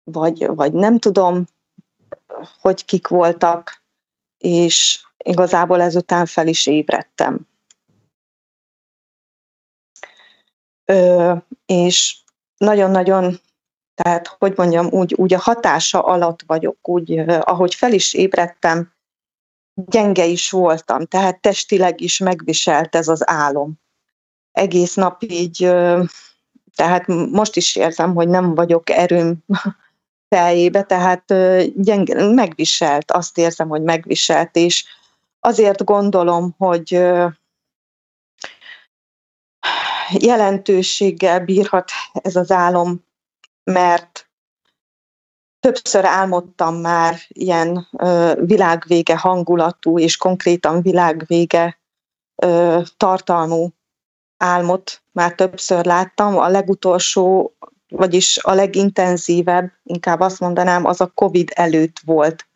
vagy, 0.05 0.47
vagy 0.47 0.73
nem 0.73 0.99
tudom, 0.99 1.47
hogy 2.61 2.85
kik 2.85 3.09
voltak, 3.09 3.83
és 4.39 5.07
igazából 5.17 5.81
ezután 5.81 6.27
fel 6.27 6.47
is 6.47 6.67
ébredtem. 6.67 7.49
Ö, 10.85 11.35
és 11.67 12.17
nagyon-nagyon, 12.57 13.41
tehát 13.95 14.27
hogy 14.27 14.53
mondjam, 14.57 14.87
úgy, 14.91 15.15
úgy 15.15 15.35
a 15.35 15.39
hatása 15.39 16.03
alatt 16.03 16.43
vagyok, 16.47 16.89
úgy, 16.89 17.19
ahogy 17.29 17.75
fel 17.75 17.93
is 17.93 18.15
ébredtem, 18.15 18.95
gyenge 19.75 20.25
is 20.25 20.51
voltam, 20.51 21.07
tehát 21.07 21.41
testileg 21.41 22.01
is 22.01 22.19
megviselt 22.19 22.95
ez 22.95 23.09
az 23.09 23.29
álom. 23.29 23.81
Egész 24.53 24.95
nap 24.95 25.23
így, 25.23 25.57
tehát 26.75 27.07
most 27.07 27.57
is 27.57 27.77
érzem, 27.77 28.15
hogy 28.15 28.29
nem 28.29 28.55
vagyok 28.55 28.91
erőm 28.91 29.45
teljébe, 30.29 30.83
tehát 30.83 31.25
gyenge, 31.75 32.29
megviselt, 32.29 33.11
azt 33.11 33.39
érzem, 33.39 33.69
hogy 33.69 33.83
megviselt, 33.83 34.57
és 34.57 34.85
azért 35.41 35.85
gondolom, 35.85 36.55
hogy 36.59 36.91
jelentőséggel 40.11 41.41
bírhat 41.41 41.91
ez 42.13 42.37
az 42.37 42.51
álom, 42.51 43.05
mert 43.65 44.29
többször 45.61 46.05
álmodtam 46.05 46.75
már 46.75 47.17
ilyen 47.29 47.89
világvége 48.41 49.19
hangulatú 49.19 49.99
és 49.99 50.17
konkrétan 50.17 50.83
világvége 50.83 51.79
tartalmú 52.97 53.69
álmot 54.37 55.03
már 55.13 55.35
többször 55.35 55.85
láttam. 55.85 56.39
A 56.39 56.49
legutolsó, 56.49 57.57
vagyis 57.89 58.39
a 58.39 58.53
legintenzívebb, 58.55 59.73
inkább 59.83 60.21
azt 60.21 60.41
mondanám, 60.41 60.85
az 60.85 61.01
a 61.01 61.07
COVID 61.15 61.51
előtt 61.55 61.97
volt, 62.05 62.47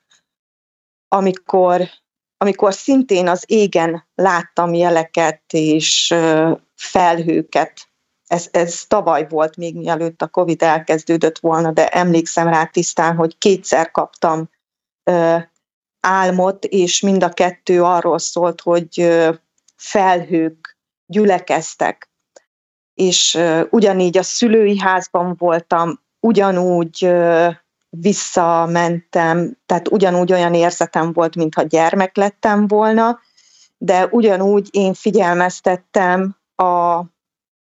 amikor, 1.08 1.88
amikor 2.36 2.74
szintén 2.74 3.28
az 3.28 3.44
égen 3.46 4.06
láttam 4.14 4.74
jeleket 4.74 5.42
és 5.50 6.14
felhőket. 6.74 7.88
Ez, 8.26 8.48
ez 8.50 8.84
tavaly 8.86 9.26
volt, 9.28 9.56
még 9.56 9.76
mielőtt 9.76 10.22
a 10.22 10.28
Covid 10.28 10.62
elkezdődött 10.62 11.38
volna, 11.38 11.70
de 11.70 11.88
emlékszem 11.88 12.48
rá 12.48 12.64
tisztán, 12.64 13.16
hogy 13.16 13.38
kétszer 13.38 13.90
kaptam 13.90 14.50
álmot, 16.00 16.64
és 16.64 17.00
mind 17.00 17.22
a 17.22 17.28
kettő 17.28 17.82
arról 17.82 18.18
szólt, 18.18 18.60
hogy 18.60 19.18
felhők 19.76 20.78
gyülekeztek. 21.06 22.09
És 23.00 23.38
ugyanígy 23.70 24.18
a 24.18 24.22
szülői 24.22 24.78
házban 24.78 25.34
voltam, 25.38 26.00
ugyanúgy 26.20 27.10
visszamentem, 27.88 29.56
tehát 29.66 29.88
ugyanúgy 29.88 30.32
olyan 30.32 30.54
érzetem 30.54 31.12
volt, 31.12 31.36
mintha 31.36 31.62
gyermek 31.62 32.16
lettem 32.16 32.66
volna, 32.66 33.20
de 33.78 34.06
ugyanúgy 34.10 34.68
én 34.70 34.94
figyelmeztettem 34.94 36.36
a, 36.54 36.98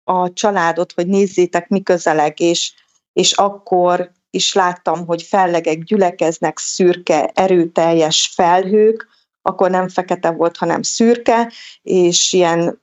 a 0.03 0.33
családot, 0.33 0.91
hogy 0.91 1.07
nézzétek, 1.07 1.67
mi 1.67 1.81
közeleg, 1.81 2.39
és, 2.39 2.73
és 3.13 3.31
akkor 3.31 4.11
is 4.29 4.53
láttam, 4.53 5.05
hogy 5.05 5.21
fellegek 5.21 5.83
gyülekeznek, 5.83 6.57
szürke, 6.57 7.31
erőteljes 7.33 8.31
felhők, 8.35 9.07
akkor 9.41 9.69
nem 9.69 9.89
fekete 9.89 10.31
volt, 10.31 10.57
hanem 10.57 10.81
szürke, 10.81 11.51
és 11.81 12.33
ilyen 12.33 12.81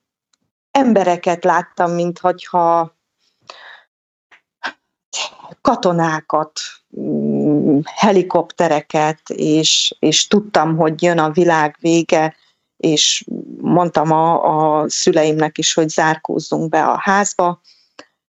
embereket 0.70 1.44
láttam, 1.44 1.90
mintha 1.90 2.98
katonákat, 5.60 6.60
mm, 7.00 7.78
helikoptereket, 7.84 9.30
és, 9.30 9.96
és 9.98 10.26
tudtam, 10.26 10.76
hogy 10.76 11.02
jön 11.02 11.18
a 11.18 11.30
világ 11.30 11.76
vége, 11.80 12.36
és 12.76 13.24
mondtam 13.60 14.10
a, 14.10 14.80
a 14.80 14.88
szüleimnek 14.88 15.58
is, 15.58 15.74
hogy 15.74 15.88
zárkózzunk 15.88 16.68
be 16.68 16.84
a 16.84 16.98
házba, 16.98 17.60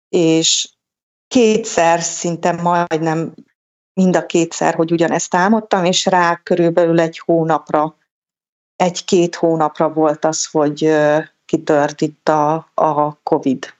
és 0.08 0.68
kétszer, 1.28 2.00
szinte 2.00 2.52
majdnem 2.52 3.34
mind 3.94 4.16
a 4.16 4.26
kétszer, 4.26 4.74
hogy 4.74 4.92
ugyanezt 4.92 5.34
álmodtam, 5.34 5.84
és 5.84 6.06
rá 6.06 6.40
körülbelül 6.42 7.00
egy 7.00 7.18
hónapra, 7.18 7.96
egy-két 8.76 9.34
hónapra 9.34 9.92
volt 9.92 10.24
az, 10.24 10.46
hogy 10.50 10.92
kitört 11.52 12.00
itt 12.00 12.28
a, 12.28 12.54
a 12.74 13.18
COVID. 13.22 13.74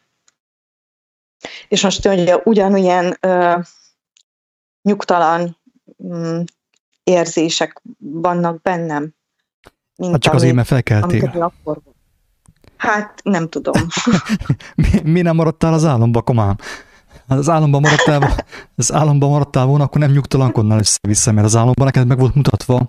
És 1.69 1.83
most 1.83 2.07
ugye 2.07 2.37
ugyanolyan 2.45 3.17
ö, 3.21 3.59
nyugtalan 4.83 5.57
mm, 6.05 6.41
érzések 7.05 7.83
vannak 7.99 8.63
bennem. 8.63 9.15
Mint 9.97 10.13
hát 10.13 10.21
csak 10.21 10.35
azért, 10.35 10.55
mert 10.55 10.67
felkeltél. 10.67 11.53
Hát 12.77 13.21
nem 13.23 13.49
tudom. 13.49 13.87
mi, 14.83 15.11
mi 15.11 15.21
nem 15.21 15.37
maradtál 15.37 15.73
az 15.73 15.85
álomba, 15.85 16.23
komám? 16.23 16.57
Az 17.27 17.49
álomban 17.49 17.81
maradtál, 17.81 18.45
az 18.77 18.93
álomban 18.93 19.31
maradtál 19.31 19.67
volna, 19.67 19.85
akkor 19.85 20.01
nem 20.01 20.11
nyugtalankodnál 20.11 20.79
össze-vissza, 20.79 21.33
mert 21.33 21.47
az 21.47 21.57
álomban 21.57 21.87
neked 21.87 22.07
meg 22.07 22.19
volt 22.19 22.35
mutatva, 22.35 22.89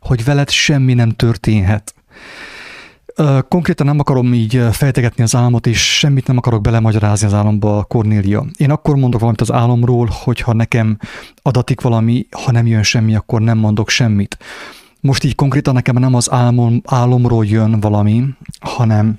hogy 0.00 0.24
veled 0.24 0.50
semmi 0.50 0.94
nem 0.94 1.10
történhet. 1.10 1.94
Konkrétan 3.48 3.86
nem 3.86 3.98
akarom 3.98 4.34
így 4.34 4.60
fejtegetni 4.70 5.22
az 5.22 5.34
álmot, 5.34 5.66
és 5.66 5.98
semmit 5.98 6.26
nem 6.26 6.36
akarok 6.36 6.60
belemagyarázni 6.60 7.26
az 7.26 7.34
álomba, 7.34 7.84
Kornélia. 7.84 8.44
Én 8.56 8.70
akkor 8.70 8.96
mondok 8.96 9.20
valamit 9.20 9.40
az 9.40 9.52
álomról, 9.52 10.08
hogyha 10.12 10.52
nekem 10.52 10.98
adatik 11.42 11.80
valami, 11.80 12.26
ha 12.30 12.52
nem 12.52 12.66
jön 12.66 12.82
semmi, 12.82 13.14
akkor 13.14 13.40
nem 13.40 13.58
mondok 13.58 13.88
semmit. 13.88 14.38
Most 15.00 15.24
így 15.24 15.34
konkrétan 15.34 15.74
nekem 15.74 15.94
nem 15.94 16.14
az 16.14 16.30
álmom, 16.30 16.82
álomról 16.84 17.46
jön 17.46 17.80
valami, 17.80 18.24
hanem 18.60 19.18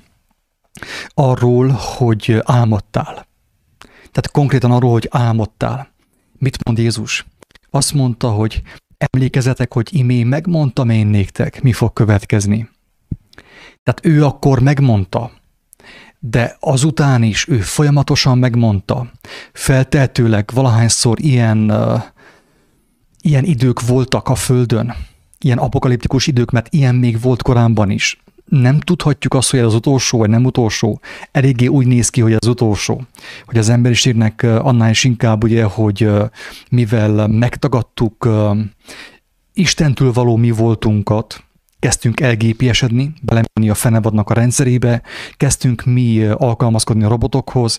arról, 1.08 1.68
hogy 1.68 2.40
álmodtál. 2.44 3.26
Tehát 3.98 4.30
konkrétan 4.32 4.70
arról, 4.70 4.92
hogy 4.92 5.08
álmodtál. 5.10 5.88
Mit 6.38 6.64
mond 6.64 6.78
Jézus? 6.78 7.26
Azt 7.70 7.94
mondta, 7.94 8.30
hogy 8.30 8.62
emlékezetek, 8.96 9.72
hogy 9.72 9.88
imé 9.90 10.22
megmondtam 10.22 10.90
én 10.90 11.06
néktek, 11.06 11.62
mi 11.62 11.72
fog 11.72 11.92
következni. 11.92 12.68
Tehát 13.84 14.16
ő 14.16 14.24
akkor 14.24 14.60
megmondta, 14.60 15.30
de 16.18 16.56
azután 16.60 17.22
is 17.22 17.48
ő 17.48 17.58
folyamatosan 17.58 18.38
megmondta. 18.38 19.10
Feltehetőleg 19.52 20.50
valahányszor 20.54 21.20
ilyen, 21.20 21.72
ilyen 23.20 23.44
idők 23.44 23.86
voltak 23.86 24.28
a 24.28 24.34
Földön, 24.34 24.94
ilyen 25.38 25.58
apokaliptikus 25.58 26.26
idők, 26.26 26.50
mert 26.50 26.74
ilyen 26.74 26.94
még 26.94 27.20
volt 27.20 27.42
korábban 27.42 27.90
is. 27.90 28.22
Nem 28.44 28.80
tudhatjuk 28.80 29.34
azt, 29.34 29.50
hogy 29.50 29.60
ez 29.60 29.66
az 29.66 29.74
utolsó, 29.74 30.18
vagy 30.18 30.30
nem 30.30 30.44
utolsó. 30.44 31.00
Eléggé 31.30 31.66
úgy 31.66 31.86
néz 31.86 32.08
ki, 32.08 32.20
hogy 32.20 32.32
az 32.32 32.46
utolsó. 32.46 33.02
Hogy 33.44 33.58
az 33.58 33.68
emberiségnek 33.68 34.42
annál 34.42 34.90
is 34.90 35.04
inkább, 35.04 35.42
ugye, 35.42 35.64
hogy 35.64 36.08
mivel 36.70 37.26
megtagadtuk 37.26 38.28
Istentől 39.52 40.12
való 40.12 40.36
mi 40.36 40.50
voltunkat, 40.50 41.44
kezdtünk 41.84 42.20
elgépiesedni, 42.20 43.12
belemenni 43.22 43.70
a 43.70 43.74
fenevadnak 43.74 44.30
a 44.30 44.34
rendszerébe, 44.34 45.02
kezdtünk 45.36 45.84
mi 45.84 46.24
alkalmazkodni 46.24 47.04
a 47.04 47.08
robotokhoz, 47.08 47.78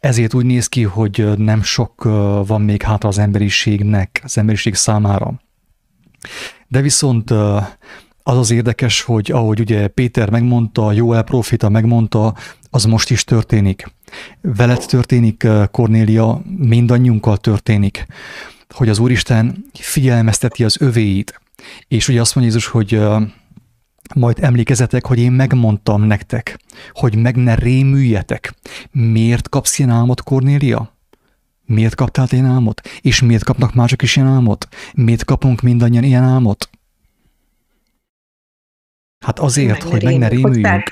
ezért 0.00 0.34
úgy 0.34 0.44
néz 0.44 0.66
ki, 0.66 0.82
hogy 0.82 1.38
nem 1.38 1.62
sok 1.62 2.02
van 2.46 2.60
még 2.60 2.82
hátra 2.82 3.08
az 3.08 3.18
emberiségnek, 3.18 4.20
az 4.24 4.38
emberiség 4.38 4.74
számára. 4.74 5.40
De 6.66 6.80
viszont 6.80 7.30
az 8.22 8.36
az 8.36 8.50
érdekes, 8.50 9.02
hogy 9.02 9.30
ahogy 9.30 9.60
ugye 9.60 9.88
Péter 9.88 10.30
megmondta, 10.30 10.92
Joel 10.92 11.22
profita 11.22 11.68
megmondta, 11.68 12.34
az 12.70 12.84
most 12.84 13.10
is 13.10 13.24
történik. 13.24 13.90
Veled 14.40 14.86
történik, 14.86 15.46
Kornélia, 15.70 16.42
mindannyiunkkal 16.56 17.36
történik, 17.36 18.06
hogy 18.74 18.88
az 18.88 18.98
Úristen 18.98 19.64
figyelmezteti 19.72 20.64
az 20.64 20.76
övéit, 20.80 21.40
és 21.88 22.08
ugye 22.08 22.20
azt 22.20 22.34
mondja 22.34 22.52
Jézus, 22.52 22.70
hogy 22.70 23.00
majd 24.14 24.38
emlékezetek, 24.40 25.06
hogy 25.06 25.18
én 25.18 25.32
megmondtam 25.32 26.02
nektek, 26.02 26.58
hogy 26.92 27.16
meg 27.16 27.36
ne 27.36 27.54
rémüljetek. 27.54 28.54
Miért 28.90 29.48
kapsz 29.48 29.78
ilyen 29.78 29.90
álmot, 29.90 30.22
Kornélia? 30.22 30.96
Miért 31.64 31.94
kaptál 31.94 32.26
ilyen 32.30 32.46
álmot? 32.46 32.80
És 33.00 33.20
miért 33.20 33.44
kapnak 33.44 33.74
mások 33.74 34.02
is 34.02 34.16
ilyen 34.16 34.28
álmot? 34.28 34.68
Miért 34.94 35.24
kapunk 35.24 35.60
mindannyian 35.60 36.04
ilyen 36.04 36.22
álmot? 36.22 36.70
Hát 39.24 39.38
azért, 39.38 39.82
meg 39.84 39.92
hogy 39.92 40.02
meg 40.02 40.18
ne 40.18 40.28
rémüljünk. 40.28 40.88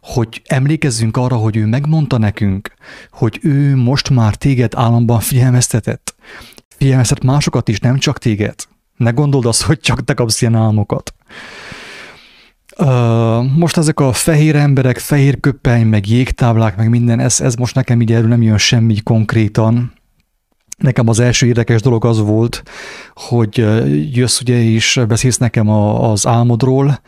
Hogy 0.00 0.42
emlékezzünk 0.44 1.16
arra, 1.16 1.36
hogy 1.36 1.56
ő 1.56 1.66
megmondta 1.66 2.18
nekünk, 2.18 2.74
hogy 3.10 3.38
ő 3.42 3.76
most 3.76 4.10
már 4.10 4.34
téged 4.34 4.74
államban 4.74 5.20
figyelmeztetett. 5.20 6.14
Figyelmeztet 6.68 7.24
másokat 7.24 7.68
is, 7.68 7.78
nem 7.78 7.98
csak 7.98 8.18
téged. 8.18 8.54
Ne 9.02 9.10
gondold 9.10 9.46
azt, 9.46 9.62
hogy 9.62 9.80
csak 9.80 10.04
te 10.04 10.14
kapsz 10.14 10.40
ilyen 10.40 10.54
álmokat. 10.54 11.14
Most 13.56 13.76
ezek 13.76 14.00
a 14.00 14.12
fehér 14.12 14.56
emberek, 14.56 14.98
fehér 14.98 15.40
köppeny, 15.40 15.86
meg 15.86 16.08
jégtáblák, 16.08 16.76
meg 16.76 16.88
minden, 16.88 17.20
ez, 17.20 17.40
ez 17.40 17.54
most 17.54 17.74
nekem 17.74 18.00
így 18.00 18.12
erről 18.12 18.28
nem 18.28 18.42
jön 18.42 18.58
semmi 18.58 19.00
konkrétan. 19.02 19.92
Nekem 20.78 21.08
az 21.08 21.20
első 21.20 21.46
érdekes 21.46 21.80
dolog 21.80 22.04
az 22.04 22.20
volt, 22.20 22.62
hogy 23.14 23.56
jössz 24.16 24.40
ugye 24.40 24.62
és 24.62 25.00
beszélsz 25.08 25.38
nekem 25.38 25.68
a, 25.68 26.10
az 26.10 26.26
álmodról, 26.26 27.00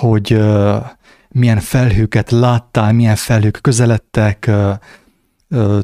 hogy 0.00 0.40
milyen 1.28 1.60
felhőket 1.60 2.30
láttál, 2.30 2.92
milyen 2.92 3.16
felhők 3.16 3.58
közeledtek, 3.60 4.50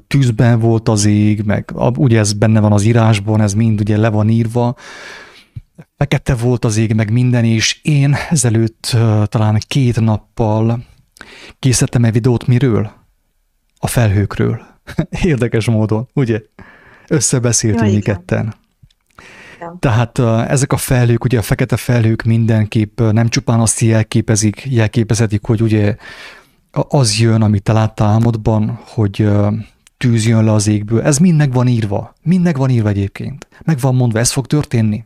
tűzben 0.06 0.58
volt 0.58 0.88
az 0.88 1.04
ég, 1.04 1.42
meg 1.42 1.72
ugye 1.96 2.18
ez 2.18 2.32
benne 2.32 2.60
van 2.60 2.72
az 2.72 2.84
írásban, 2.84 3.40
ez 3.40 3.52
mind 3.52 3.80
ugye 3.80 3.96
le 3.96 4.08
van 4.08 4.28
írva, 4.28 4.76
fekete 5.96 6.34
volt 6.34 6.64
az 6.64 6.76
ég, 6.76 6.94
meg 6.94 7.12
minden, 7.12 7.44
és 7.44 7.80
én 7.82 8.16
ezelőtt 8.30 8.96
talán 9.24 9.60
két 9.66 10.00
nappal 10.00 10.84
készítettem 11.58 12.04
egy 12.04 12.12
videót 12.12 12.46
miről? 12.46 12.90
A 13.78 13.86
felhőkről. 13.86 14.62
Érdekes 15.22 15.66
módon, 15.66 16.08
ugye? 16.14 16.40
Összebeszéltünk 17.08 17.92
mi 17.92 18.00
ketten. 18.00 18.54
Tehát 19.78 20.18
ezek 20.48 20.72
a 20.72 20.76
felhők, 20.76 21.24
ugye 21.24 21.38
a 21.38 21.42
fekete 21.42 21.76
felhők 21.76 22.22
mindenképp 22.22 23.00
nem 23.00 23.28
csupán 23.28 23.60
azt 23.60 23.80
jelképezik, 23.80 24.66
jelképezetik, 24.70 25.44
hogy 25.44 25.62
ugye 25.62 25.96
az 26.88 27.18
jön, 27.18 27.42
amit 27.42 27.62
te 27.62 27.72
láttál 27.72 28.08
álmodban, 28.08 28.80
hogy 28.84 29.28
tűz 29.96 30.26
jön 30.26 30.44
le 30.44 30.52
az 30.52 30.66
égből. 30.66 31.02
Ez 31.02 31.18
mind 31.18 31.36
meg 31.36 31.52
van 31.52 31.66
írva. 31.66 32.14
Mind 32.22 32.42
meg 32.42 32.56
van 32.56 32.70
írva 32.70 32.88
egyébként. 32.88 33.48
Meg 33.64 33.78
van 33.80 33.94
mondva, 33.94 34.18
ez 34.18 34.30
fog 34.30 34.46
történni. 34.46 35.04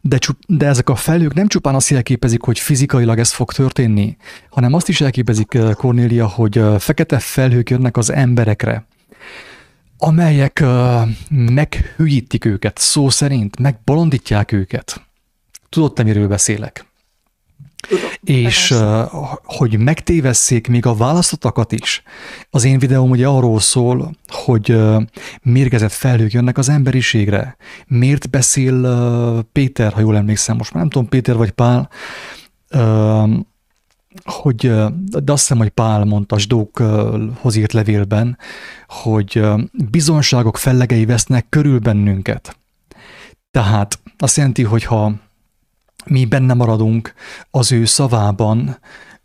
De, 0.00 0.18
de 0.46 0.66
ezek 0.66 0.88
a 0.88 0.94
felhők 0.94 1.34
nem 1.34 1.46
csupán 1.46 1.74
azt 1.74 1.88
jelképezik, 1.88 2.42
hogy 2.42 2.58
fizikailag 2.58 3.18
ez 3.18 3.32
fog 3.32 3.52
történni, 3.52 4.16
hanem 4.50 4.72
azt 4.72 4.88
is 4.88 5.00
jelképezik, 5.00 5.58
Cornélia, 5.74 6.26
hogy 6.26 6.60
fekete 6.78 7.18
felhők 7.18 7.70
jönnek 7.70 7.96
az 7.96 8.12
emberekre, 8.12 8.86
amelyek 9.98 10.64
meghűítik 11.28 12.44
őket, 12.44 12.78
szó 12.78 13.08
szerint, 13.08 13.58
megbolondítják 13.58 14.52
őket. 14.52 15.06
Tudod 15.68 15.92
te, 15.92 16.02
miről 16.02 16.28
beszélek? 16.28 16.85
És 18.24 18.74
hogy 19.44 19.78
megtévesszék 19.78 20.68
még 20.68 20.86
a 20.86 20.94
választottakat 20.94 21.72
is. 21.72 22.02
Az 22.50 22.64
én 22.64 22.78
videóm 22.78 23.10
ugye 23.10 23.26
arról 23.26 23.60
szól, 23.60 24.10
hogy 24.26 24.78
mérgezett 25.42 25.92
felhők 25.92 26.32
jönnek 26.32 26.58
az 26.58 26.68
emberiségre. 26.68 27.56
Miért 27.86 28.30
beszél 28.30 29.44
Péter, 29.52 29.92
ha 29.92 30.00
jól 30.00 30.16
emlékszem, 30.16 30.56
most 30.56 30.72
már 30.72 30.82
nem 30.82 30.90
tudom, 30.90 31.08
Péter 31.08 31.36
vagy 31.36 31.50
Pál, 31.50 31.90
hogy, 34.24 34.72
de 35.24 35.32
azt 35.32 35.40
hiszem, 35.40 35.58
hogy 35.58 35.68
Pál 35.68 36.04
mondta 36.04 36.38
Sdókhoz 36.38 37.56
írt 37.56 37.72
levélben, 37.72 38.38
hogy 38.86 39.42
bizonságok 39.90 40.56
fellegei 40.56 41.04
vesznek 41.04 41.46
körül 41.48 41.78
bennünket. 41.78 42.56
Tehát 43.50 43.98
azt 44.18 44.36
jelenti, 44.36 44.62
hogy 44.62 44.84
ha 44.84 45.12
mi 46.10 46.24
benne 46.24 46.54
maradunk 46.54 47.14
az 47.50 47.72
ő 47.72 47.84
szavában, 47.84 48.78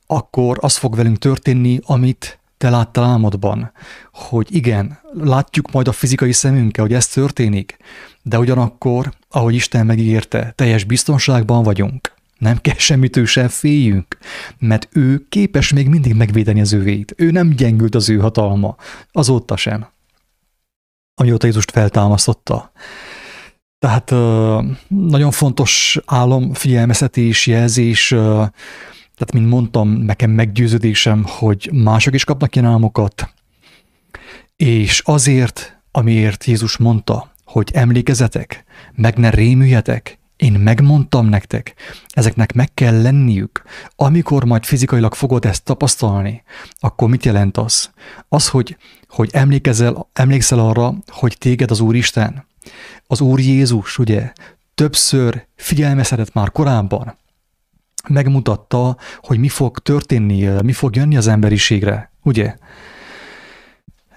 akkor 0.08 0.58
az 0.62 0.78
fog 0.78 0.96
velünk 0.96 1.18
történni, 1.18 1.80
amit 1.84 2.40
te 2.58 2.70
láttál 2.70 3.04
álmodban, 3.04 3.72
hogy 4.12 4.56
igen, 4.56 5.00
látjuk 5.14 5.72
majd 5.72 5.88
a 5.88 5.92
fizikai 5.92 6.32
szemünkkel, 6.32 6.84
hogy 6.84 6.94
ez 6.94 7.08
történik, 7.08 7.78
de 8.22 8.40
ugyanakkor, 8.40 9.14
ahogy 9.30 9.54
Isten 9.54 9.86
megígérte, 9.86 10.54
teljes 10.56 10.84
biztonságban 10.84 11.64
vagyunk. 11.64 12.14
Nem 12.38 12.58
kell 12.58 12.76
semmitől 12.90 13.26
sem 13.26 13.48
féljünk, 13.48 14.18
mert 14.58 14.88
ő 14.92 15.26
képes 15.30 15.74
még 15.74 15.90
mindig 15.90 16.14
megvédeni 16.14 16.62
az 16.62 16.72
övéit. 16.72 17.14
Ő 17.18 17.32
nem 17.32 17.50
gyengült 17.50 17.96
az 17.96 18.10
ő 18.10 18.18
hatalma, 18.18 18.76
azóta 19.12 19.58
sem. 19.58 19.88
amióta 21.16 21.46
Jézust 21.46 21.72
feltámasztotta. 21.72 22.72
Tehát 23.82 24.10
nagyon 24.88 25.32
fontos 25.32 26.00
álom, 26.06 26.54
figyelmeztetés, 26.54 27.48
jelzés, 27.48 28.08
tehát 28.08 29.34
mint 29.34 29.50
mondtam, 29.50 29.90
nekem 29.90 30.32
meggyőződésem, 30.32 31.24
hogy 31.28 31.70
mások 31.74 32.14
is 32.14 32.24
kapnak 32.24 32.56
ilyen 32.56 32.68
álmokat, 32.68 33.34
és 34.56 35.02
azért, 35.06 35.82
amiért 35.92 36.46
Jézus 36.46 36.78
mondta, 36.78 37.32
hogy 37.46 37.70
emlékezetek, 37.74 38.64
meg 38.96 39.18
ne 39.18 39.30
rémüljetek, 39.30 40.20
én 40.36 40.54
megmondtam 40.54 41.26
nektek, 41.26 41.74
ezeknek 42.10 42.54
meg 42.54 42.74
kell 42.74 43.02
lenniük. 43.02 43.64
Amikor 43.96 44.46
majd 44.46 44.64
fizikailag 44.64 45.14
fogod 45.14 45.46
ezt 45.46 45.64
tapasztalni, 45.64 46.44
akkor 46.80 47.10
mit 47.10 47.26
jelent 47.26 47.58
az? 47.58 47.92
Az, 48.30 48.48
hogy, 48.48 48.78
hogy 49.08 49.30
emlékezel, 49.34 50.10
emlékszel 50.14 50.60
arra, 50.60 50.94
hogy 51.08 51.38
téged 51.38 51.72
az 51.72 51.80
Úristen, 51.80 52.50
az 53.08 53.22
Úr 53.22 53.40
Jézus, 53.40 53.98
ugye, 53.98 54.32
többször 54.76 55.48
figyelmeztetett 55.56 56.34
már 56.34 56.52
korábban, 56.52 57.18
megmutatta, 58.10 58.98
hogy 59.18 59.40
mi 59.40 59.50
fog 59.50 59.80
történni, 59.80 60.62
mi 60.62 60.74
fog 60.74 60.96
jönni 60.96 61.18
az 61.18 61.28
emberiségre, 61.28 62.12
ugye? 62.24 62.56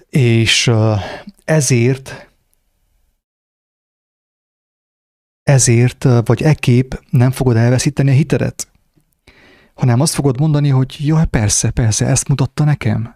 És 0.09 0.71
ezért 1.43 2.29
ezért, 5.45 6.03
vagy 6.03 6.41
ekép 6.41 7.03
nem 7.09 7.31
fogod 7.31 7.55
elveszíteni 7.55 8.09
a 8.09 8.13
hitedet, 8.13 8.67
hanem 9.73 9.99
azt 9.99 10.13
fogod 10.13 10.39
mondani, 10.39 10.69
hogy 10.69 10.95
jaj, 10.99 11.25
persze, 11.25 11.69
persze, 11.69 12.05
ezt 12.05 12.27
mutatta 12.27 12.63
nekem. 12.63 13.14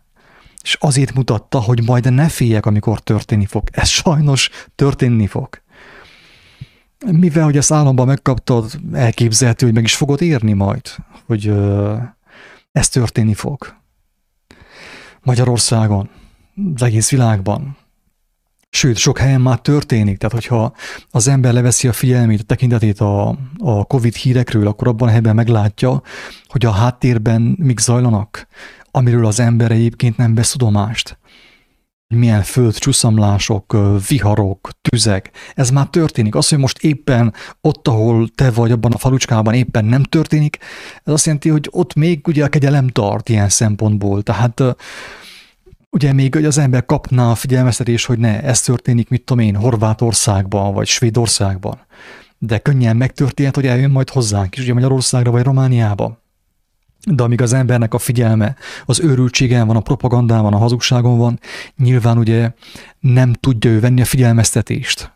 És 0.63 0.77
azért 0.79 1.13
mutatta, 1.13 1.59
hogy 1.59 1.83
majd 1.83 2.13
ne 2.13 2.29
féljek, 2.29 2.65
amikor 2.65 2.99
történni 2.99 3.45
fog. 3.45 3.69
Ez 3.71 3.87
sajnos 3.87 4.49
történni 4.75 5.27
fog. 5.27 5.49
Mivel, 7.05 7.43
hogy 7.43 7.57
ezt 7.57 7.71
államban 7.71 8.07
megkaptad, 8.07 8.79
elképzelhető, 8.93 9.65
hogy 9.65 9.75
meg 9.75 9.83
is 9.83 9.95
fogod 9.95 10.21
érni 10.21 10.53
majd, 10.53 10.81
hogy 11.25 11.47
ö, 11.47 11.95
ez 12.71 12.89
történni 12.89 13.33
fog. 13.33 13.77
Magyarországon, 15.23 16.09
az 16.75 16.81
egész 16.81 17.09
világban. 17.09 17.77
Sőt, 18.69 18.97
sok 18.97 19.17
helyen 19.17 19.41
már 19.41 19.59
történik, 19.59 20.17
tehát 20.17 20.33
hogyha 20.35 20.73
az 21.09 21.27
ember 21.27 21.53
leveszi 21.53 21.87
a 21.87 21.93
figyelmét, 21.93 22.39
a 22.39 22.43
tekintetét 22.43 22.99
a, 22.99 23.37
a 23.57 23.85
Covid 23.85 24.15
hírekről, 24.15 24.67
akkor 24.67 24.87
abban 24.87 25.07
a 25.07 25.11
helyben 25.11 25.35
meglátja, 25.35 26.01
hogy 26.47 26.65
a 26.65 26.71
háttérben 26.71 27.55
mik 27.59 27.79
zajlanak, 27.79 28.47
amiről 28.91 29.25
az 29.25 29.39
ember 29.39 29.71
egyébként 29.71 30.17
nem 30.17 30.35
vesz 30.35 30.51
tudomást. 30.51 31.17
Milyen 32.15 32.43
földcsúszamlások, 32.43 33.77
viharok, 34.07 34.69
tüzek, 34.81 35.31
ez 35.55 35.69
már 35.69 35.87
történik. 35.87 36.35
Az, 36.35 36.49
hogy 36.49 36.57
most 36.57 36.83
éppen 36.83 37.33
ott, 37.61 37.87
ahol 37.87 38.27
te 38.35 38.51
vagy, 38.51 38.71
abban 38.71 38.91
a 38.91 38.97
falucskában 38.97 39.53
éppen 39.53 39.85
nem 39.85 40.03
történik, 40.03 40.57
ez 41.03 41.13
azt 41.13 41.25
jelenti, 41.25 41.49
hogy 41.49 41.67
ott 41.71 41.93
még 41.93 42.27
ugye 42.27 42.43
a 42.43 42.47
kegyelem 42.47 42.87
tart 42.87 43.29
ilyen 43.29 43.49
szempontból. 43.49 44.23
Tehát 44.23 44.63
ugye 45.89 46.13
még 46.13 46.33
hogy 46.33 46.45
az 46.45 46.57
ember 46.57 46.85
kapná 46.85 47.31
a 47.31 47.35
figyelmeztetés, 47.35 48.05
hogy 48.05 48.19
ne, 48.19 48.41
ez 48.41 48.61
történik, 48.61 49.09
mit 49.09 49.23
tudom 49.23 49.45
én, 49.45 49.55
Horvátországban, 49.55 50.73
vagy 50.73 50.87
Svédországban. 50.87 51.79
De 52.37 52.57
könnyen 52.57 52.97
megtörténhet, 52.97 53.55
hogy 53.55 53.67
eljön 53.67 53.91
majd 53.91 54.09
hozzánk 54.09 54.57
is, 54.57 54.63
ugye 54.63 54.73
Magyarországra, 54.73 55.31
vagy 55.31 55.43
Romániába. 55.43 56.21
De 57.03 57.23
amíg 57.23 57.41
az 57.41 57.53
embernek 57.53 57.93
a 57.93 57.97
figyelme 57.97 58.55
az 58.85 58.99
őrültségen 58.99 59.67
van, 59.67 59.75
a 59.75 59.81
propagandán 59.81 60.41
van, 60.41 60.53
a 60.53 60.57
hazugságon 60.57 61.17
van, 61.17 61.39
nyilván 61.77 62.17
ugye 62.17 62.51
nem 62.99 63.33
tudja 63.33 63.71
ő 63.71 63.79
venni 63.79 64.01
a 64.01 64.05
figyelmeztetést. 64.05 65.11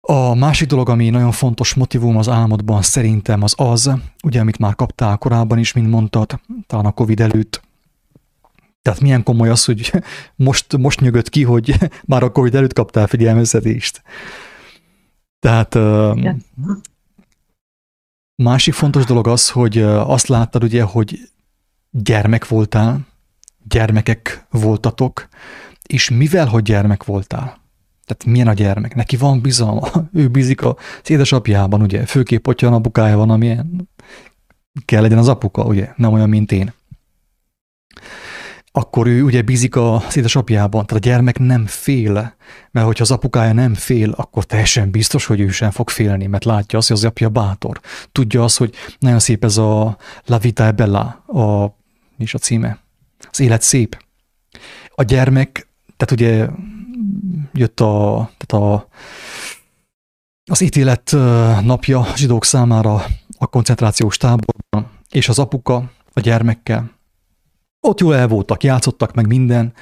A 0.00 0.34
másik 0.34 0.68
dolog, 0.68 0.88
ami 0.88 1.10
nagyon 1.10 1.32
fontos 1.32 1.74
motivum 1.74 2.16
az 2.16 2.28
álmodban 2.28 2.82
szerintem 2.82 3.42
az 3.42 3.54
az, 3.56 3.90
ugye 4.22 4.40
amit 4.40 4.58
már 4.58 4.74
kaptál 4.74 5.16
korábban 5.16 5.58
is, 5.58 5.72
mint 5.72 5.90
mondtad, 5.90 6.40
talán 6.66 6.86
a 6.86 6.92
Covid 6.92 7.20
előtt, 7.20 7.62
tehát 8.84 9.00
milyen 9.00 9.22
komoly 9.22 9.48
az, 9.48 9.64
hogy 9.64 9.92
most, 10.36 10.76
most 10.76 11.00
nyögött 11.00 11.28
ki, 11.28 11.42
hogy 11.42 11.74
már 12.06 12.22
a 12.22 12.32
Covid 12.32 12.54
előtt 12.54 12.72
kaptál 12.72 13.06
figyelmeztetést. 13.06 14.02
Tehát. 15.38 15.78
Másik 18.36 18.74
fontos 18.74 19.04
dolog 19.04 19.28
az, 19.28 19.50
hogy 19.50 19.78
azt 19.82 20.26
láttad 20.26 20.64
ugye, 20.64 20.82
hogy 20.82 21.18
gyermek 21.90 22.48
voltál, 22.48 23.06
gyermekek 23.68 24.46
voltatok, 24.50 25.28
és 25.86 26.10
mivel, 26.10 26.46
hogy 26.46 26.62
gyermek 26.62 27.04
voltál, 27.04 27.42
tehát 28.04 28.24
milyen 28.24 28.48
a 28.48 28.52
gyermek, 28.52 28.94
neki 28.94 29.16
van 29.16 29.40
bizalma, 29.40 29.88
ő 30.12 30.28
bízik 30.28 30.64
az 30.64 30.74
édesapjában, 31.06 31.82
ugye, 31.82 32.06
főképp, 32.06 32.44
hogyha 32.44 32.66
a 32.66 32.74
apukája 32.74 33.16
van, 33.16 33.30
amilyen 33.30 33.88
kell 34.84 35.02
legyen 35.02 35.18
az 35.18 35.28
apuka, 35.28 35.64
ugye, 35.64 35.92
nem 35.96 36.12
olyan, 36.12 36.28
mint 36.28 36.52
én 36.52 36.72
akkor 38.76 39.06
ő 39.06 39.22
ugye 39.22 39.42
bízik 39.42 39.76
az 39.76 40.16
édesapjában, 40.16 40.86
tehát 40.86 41.04
a 41.04 41.08
gyermek 41.08 41.38
nem 41.38 41.66
fél, 41.66 42.34
mert 42.70 42.86
hogyha 42.86 43.02
az 43.02 43.10
apukája 43.10 43.52
nem 43.52 43.74
fél, 43.74 44.10
akkor 44.10 44.44
teljesen 44.44 44.90
biztos, 44.90 45.26
hogy 45.26 45.40
ő 45.40 45.48
sem 45.48 45.70
fog 45.70 45.90
félni, 45.90 46.26
mert 46.26 46.44
látja 46.44 46.78
azt, 46.78 46.88
hogy 46.88 46.96
az 46.96 47.04
apja 47.04 47.28
bátor. 47.28 47.80
Tudja 48.12 48.44
azt, 48.44 48.56
hogy 48.56 48.74
nagyon 48.98 49.18
szép 49.18 49.44
ez 49.44 49.56
a 49.56 49.96
La 50.24 50.38
Vita 50.38 50.64
e 50.64 50.72
Bella, 50.72 51.00
a, 51.26 51.64
mi 52.16 52.24
is 52.24 52.34
a 52.34 52.38
címe? 52.38 52.78
Az 53.30 53.40
élet 53.40 53.62
szép. 53.62 54.04
A 54.94 55.02
gyermek, 55.02 55.68
tehát 55.96 56.22
ugye 56.22 56.48
jött 57.52 57.80
a, 57.80 58.30
tehát 58.36 58.64
a 58.64 58.88
az 60.50 60.60
ítélet 60.60 61.10
napja 61.62 62.06
zsidók 62.16 62.44
számára 62.44 63.04
a 63.38 63.46
koncentrációs 63.46 64.16
táborban, 64.16 64.90
és 65.10 65.28
az 65.28 65.38
apuka 65.38 65.90
a 66.12 66.20
gyermekkel 66.20 66.93
ott 67.84 68.00
jól 68.00 68.14
el 68.14 68.28
voltak, 68.28 68.62
játszottak 68.62 69.14
meg 69.14 69.26
minden. 69.26 69.72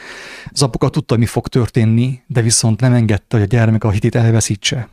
Az 0.51 0.63
apuka 0.63 0.89
tudta, 0.89 1.17
mi 1.17 1.27
fog 1.27 1.49
történni, 1.49 2.23
de 2.27 2.41
viszont 2.41 2.81
nem 2.81 2.93
engedte, 2.93 3.37
hogy 3.37 3.45
a 3.45 3.49
gyermek 3.49 3.85
a 3.85 3.91
hitét 3.91 4.15
elveszítse. 4.15 4.89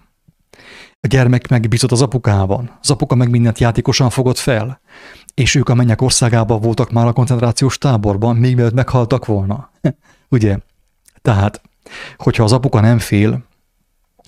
A 1.02 1.08
gyermek 1.08 1.48
megbízott 1.48 1.92
az 1.92 2.02
apukában. 2.02 2.78
Az 2.82 2.90
apuka 2.90 3.16
meg 3.16 3.30
mindent 3.30 3.60
játékosan 3.60 4.10
fogott 4.10 4.38
fel. 4.38 4.82
És 5.34 5.56
ők 5.56 5.70
a 5.70 5.74
mennyek 5.74 6.02
országában 6.02 6.62
voltak 6.62 6.92
már 6.92 7.08
a 7.08 7.14
koncentrációs 7.14 7.78
táborban, 7.78 8.36
még 8.36 8.56
mielőtt 8.56 8.74
meghaltak 8.74 9.26
volna. 9.26 9.72
Ugye? 10.30 10.58
Tehát, 11.22 11.62
hogyha 12.18 12.44
az 12.44 12.52
apuka 12.52 12.80
nem 12.80 13.00
fél, 13.00 13.44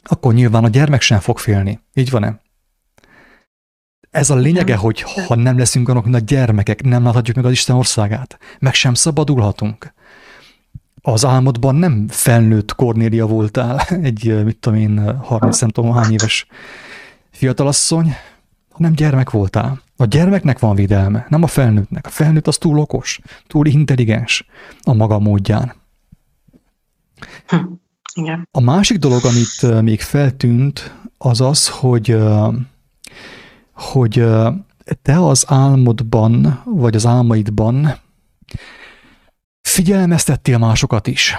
akkor 0.03 0.33
nyilván 0.33 0.63
a 0.63 0.69
gyermek 0.69 1.01
sem 1.01 1.19
fog 1.19 1.37
félni. 1.37 1.79
Így 1.93 2.09
van-e? 2.09 2.39
Ez 4.11 4.29
a 4.29 4.35
lényege, 4.35 4.75
hogy 4.75 5.01
ha 5.01 5.35
nem 5.35 5.57
leszünk 5.57 5.89
annak, 5.89 6.03
mint 6.03 6.15
a 6.15 6.19
gyermekek, 6.19 6.83
nem 6.83 7.03
láthatjuk 7.03 7.35
meg 7.35 7.45
az 7.45 7.51
Isten 7.51 7.75
országát, 7.75 8.37
meg 8.59 8.73
sem 8.73 8.93
szabadulhatunk. 8.93 9.93
Az 11.01 11.25
álmodban 11.25 11.75
nem 11.75 12.07
felnőtt 12.07 12.75
Kornélia 12.75 13.25
voltál, 13.25 13.79
egy, 14.01 14.43
mit 14.43 14.57
tudom 14.57 14.79
én, 14.79 15.17
30 15.17 15.59
nem 15.59 15.69
tudom 15.69 15.93
hány 15.93 16.11
éves 16.11 16.45
fiatalasszony, 17.31 18.15
hanem 18.69 18.93
gyermek 18.93 19.29
voltál. 19.29 19.81
A 19.97 20.05
gyermeknek 20.05 20.59
van 20.59 20.75
védelme, 20.75 21.25
nem 21.29 21.43
a 21.43 21.47
felnőttnek. 21.47 22.05
A 22.05 22.09
felnőtt 22.09 22.47
az 22.47 22.57
túl 22.57 22.79
okos, 22.79 23.19
túl 23.47 23.65
intelligens 23.65 24.45
a 24.81 24.93
maga 24.93 25.19
módján. 25.19 25.73
Hm, 27.47 27.57
igen. 28.13 28.47
A 28.51 28.61
másik 28.61 28.97
dolog, 28.97 29.21
amit 29.25 29.81
még 29.81 30.01
feltűnt, 30.01 30.95
az 31.17 31.41
az, 31.41 31.67
hogy 31.69 32.17
hogy 33.81 34.25
te 35.01 35.19
az 35.25 35.45
álmodban, 35.47 36.61
vagy 36.65 36.95
az 36.95 37.05
álmaidban 37.05 37.93
figyelmeztettél 39.61 40.57
másokat 40.57 41.07
is. 41.07 41.37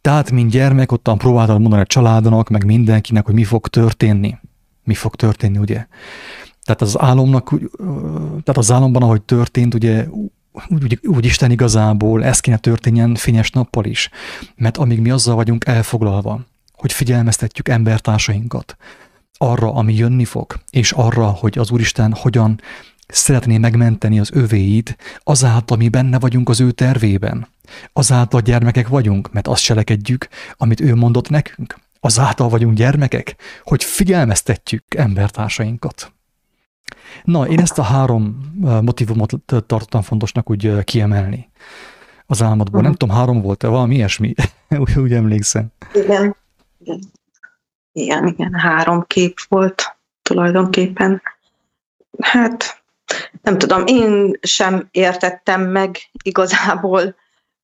Tehát, 0.00 0.30
mint 0.30 0.50
gyermek, 0.50 0.92
ottan 0.92 1.18
próbáltad 1.18 1.60
mondani 1.60 1.82
a 1.82 1.86
családnak, 1.86 2.48
meg 2.48 2.64
mindenkinek, 2.64 3.24
hogy 3.24 3.34
mi 3.34 3.44
fog 3.44 3.68
történni. 3.68 4.38
Mi 4.84 4.94
fog 4.94 5.16
történni, 5.16 5.58
ugye? 5.58 5.86
Tehát 6.64 6.80
az 6.80 7.00
álomnak, 7.00 7.54
tehát 8.28 8.56
az 8.56 8.70
álomban, 8.70 9.02
ahogy 9.02 9.22
történt, 9.22 9.74
ugye 9.74 10.06
úgy, 10.10 10.82
úgy, 10.82 11.00
úgy 11.02 11.24
Isten 11.24 11.50
igazából 11.50 12.24
ez 12.24 12.40
kéne 12.40 12.56
történjen 12.56 13.14
fényes 13.14 13.50
nappal 13.50 13.84
is. 13.84 14.10
Mert 14.56 14.76
amíg 14.76 15.00
mi 15.00 15.10
azzal 15.10 15.34
vagyunk 15.34 15.66
elfoglalva, 15.66 16.40
hogy 16.72 16.92
figyelmeztetjük 16.92 17.68
embertársainkat, 17.68 18.76
arra, 19.42 19.74
ami 19.74 19.94
jönni 19.94 20.24
fog, 20.24 20.54
és 20.70 20.92
arra, 20.92 21.26
hogy 21.26 21.58
az 21.58 21.70
Úristen 21.70 22.12
hogyan 22.12 22.60
szeretné 23.08 23.58
megmenteni 23.58 24.20
az 24.20 24.30
övéit, 24.32 24.96
azáltal 25.22 25.76
mi 25.76 25.88
benne 25.88 26.18
vagyunk 26.18 26.48
az 26.48 26.60
ő 26.60 26.70
tervében. 26.70 27.48
Azáltal 27.92 28.40
gyermekek 28.40 28.88
vagyunk, 28.88 29.32
mert 29.32 29.46
azt 29.46 29.62
cselekedjük, 29.62 30.28
amit 30.56 30.80
ő 30.80 30.94
mondott 30.94 31.28
nekünk. 31.28 31.78
Azáltal 32.00 32.48
vagyunk 32.48 32.76
gyermekek, 32.76 33.36
hogy 33.62 33.84
figyelmeztetjük 33.84 34.84
embertársainkat. 34.94 36.12
Na, 37.24 37.46
én 37.46 37.60
ezt 37.60 37.78
a 37.78 37.82
három 37.82 38.52
motivumot 38.60 39.32
tartottam 39.46 40.02
fontosnak 40.02 40.50
úgy 40.50 40.84
kiemelni 40.84 41.50
az 42.26 42.42
álmodban. 42.42 42.66
Uh-huh. 42.66 42.82
Nem 42.82 42.94
tudom, 42.94 43.16
három 43.16 43.40
volt-e, 43.40 43.66
valami 43.66 43.94
ilyesmi. 43.94 44.34
úgy, 44.82 44.98
úgy 44.98 45.12
emlékszem. 45.12 45.72
Igen. 45.94 46.36
igen. 46.78 47.00
Igen, 47.92 48.26
igen, 48.26 48.54
három 48.54 49.06
kép 49.06 49.38
volt 49.48 49.96
tulajdonképpen. 50.22 51.22
Hát 52.22 52.82
nem 53.42 53.58
tudom, 53.58 53.86
én 53.86 54.38
sem 54.42 54.88
értettem 54.90 55.62
meg 55.62 55.96
igazából. 56.22 57.14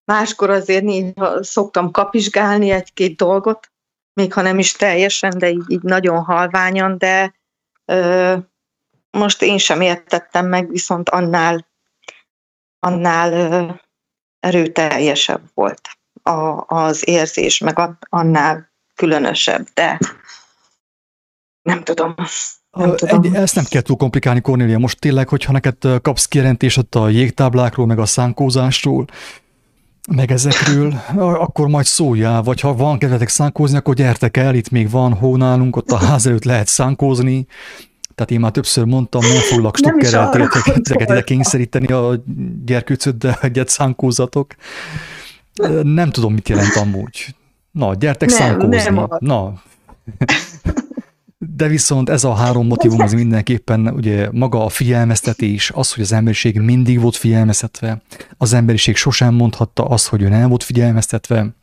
Máskor 0.04 0.50
azért 0.50 0.84
néha 0.84 1.42
szoktam 1.42 1.90
kapizsgálni 1.90 2.70
egy-két 2.70 3.16
dolgot, 3.16 3.70
még 4.12 4.32
ha 4.32 4.42
nem 4.42 4.58
is 4.58 4.72
teljesen, 4.72 5.38
de 5.38 5.50
így, 5.50 5.64
így 5.66 5.82
nagyon 5.82 6.24
halványan, 6.24 6.98
de 6.98 7.34
ö, 7.84 8.36
most 9.10 9.42
én 9.42 9.58
sem 9.58 9.80
értettem 9.80 10.46
meg, 10.46 10.70
viszont 10.70 11.08
annál, 11.08 11.66
annál 12.78 13.32
ö, 13.32 13.72
erőteljesebb 14.40 15.42
volt 15.54 15.80
a, 16.22 16.64
az 16.66 17.08
érzés, 17.08 17.58
meg 17.58 17.78
annál 18.08 18.72
különösebb, 18.98 19.66
de 19.74 19.98
nem 21.62 21.82
tudom. 21.82 22.14
Nem 22.70 22.96
tudom. 22.96 23.22
Egy, 23.22 23.34
ezt 23.34 23.54
nem 23.54 23.64
kell 23.64 23.82
túl 23.82 23.96
komplikálni, 23.96 24.40
Cornélia. 24.40 24.78
Most 24.78 24.98
tényleg, 24.98 25.28
hogyha 25.28 25.52
neked 25.52 25.76
kapsz 26.02 26.26
kijelentést 26.26 26.94
a 26.94 27.08
jégtáblákról, 27.08 27.87
meg 27.87 27.98
a 27.98 28.06
szánkózásról, 28.06 29.04
meg 30.16 30.30
ezekről, 30.30 30.94
akkor 31.16 31.68
majd 31.68 31.84
szóljál, 31.84 32.42
vagy 32.42 32.61
ha 32.61 32.74
van 32.74 32.98
kedvetek 32.98 33.28
szánkózni, 33.28 33.76
akkor 33.76 33.94
gyertek 33.94 34.37
el, 34.37 34.54
itt 34.54 34.70
még 34.70 34.90
van 34.90 35.14
hó 35.14 35.37
nálunk, 35.37 35.76
ott 35.76 35.90
a 35.90 35.96
ház 35.96 36.26
előtt 36.26 36.44
lehet 36.44 36.66
szánkózni, 36.66 37.46
tehát 38.14 38.30
én 38.30 38.40
már 38.40 38.50
többször 38.50 38.84
mondtam, 38.84 39.20
nem 39.20 39.40
foglak 39.40 39.76
stukkerrel 39.76 40.48
titeket 40.74 41.11
ide 41.11 41.22
kényszeríteni 41.22 41.87
a 41.87 42.22
gyerkőcöt, 42.64 43.18
de 43.18 43.38
egyet 43.40 43.68
szánkózatok. 43.68 44.54
Nem 45.82 46.11
tudom, 46.11 46.32
mit 46.32 46.48
jelent 46.48 46.76
amúgy. 46.76 47.34
Na, 47.78 47.94
gyertek 47.94 48.38
nem. 48.38 48.68
Nem 48.68 49.08
Na. 49.18 49.52
De 51.38 51.66
viszont 51.66 52.08
ez 52.08 52.24
a 52.24 52.34
három 52.34 52.66
motivum 52.66 53.00
az 53.00 53.12
mindenképpen 53.12 53.88
ugye 53.88 54.28
maga 54.32 54.64
a 54.64 54.68
figyelmeztetés, 54.68 55.70
az, 55.70 55.92
hogy 55.92 56.02
az 56.02 56.12
emberiség 56.12 56.60
mindig 56.60 57.00
volt 57.00 57.16
figyelmeztetve, 57.16 58.02
az 58.36 58.52
emberiség 58.52 58.96
sosem 58.96 59.34
mondhatta 59.34 59.84
azt, 59.84 60.08
hogy 60.08 60.22
ő 60.22 60.28
nem 60.28 60.48
volt 60.48 60.62
figyelmeztetve, 60.62 61.54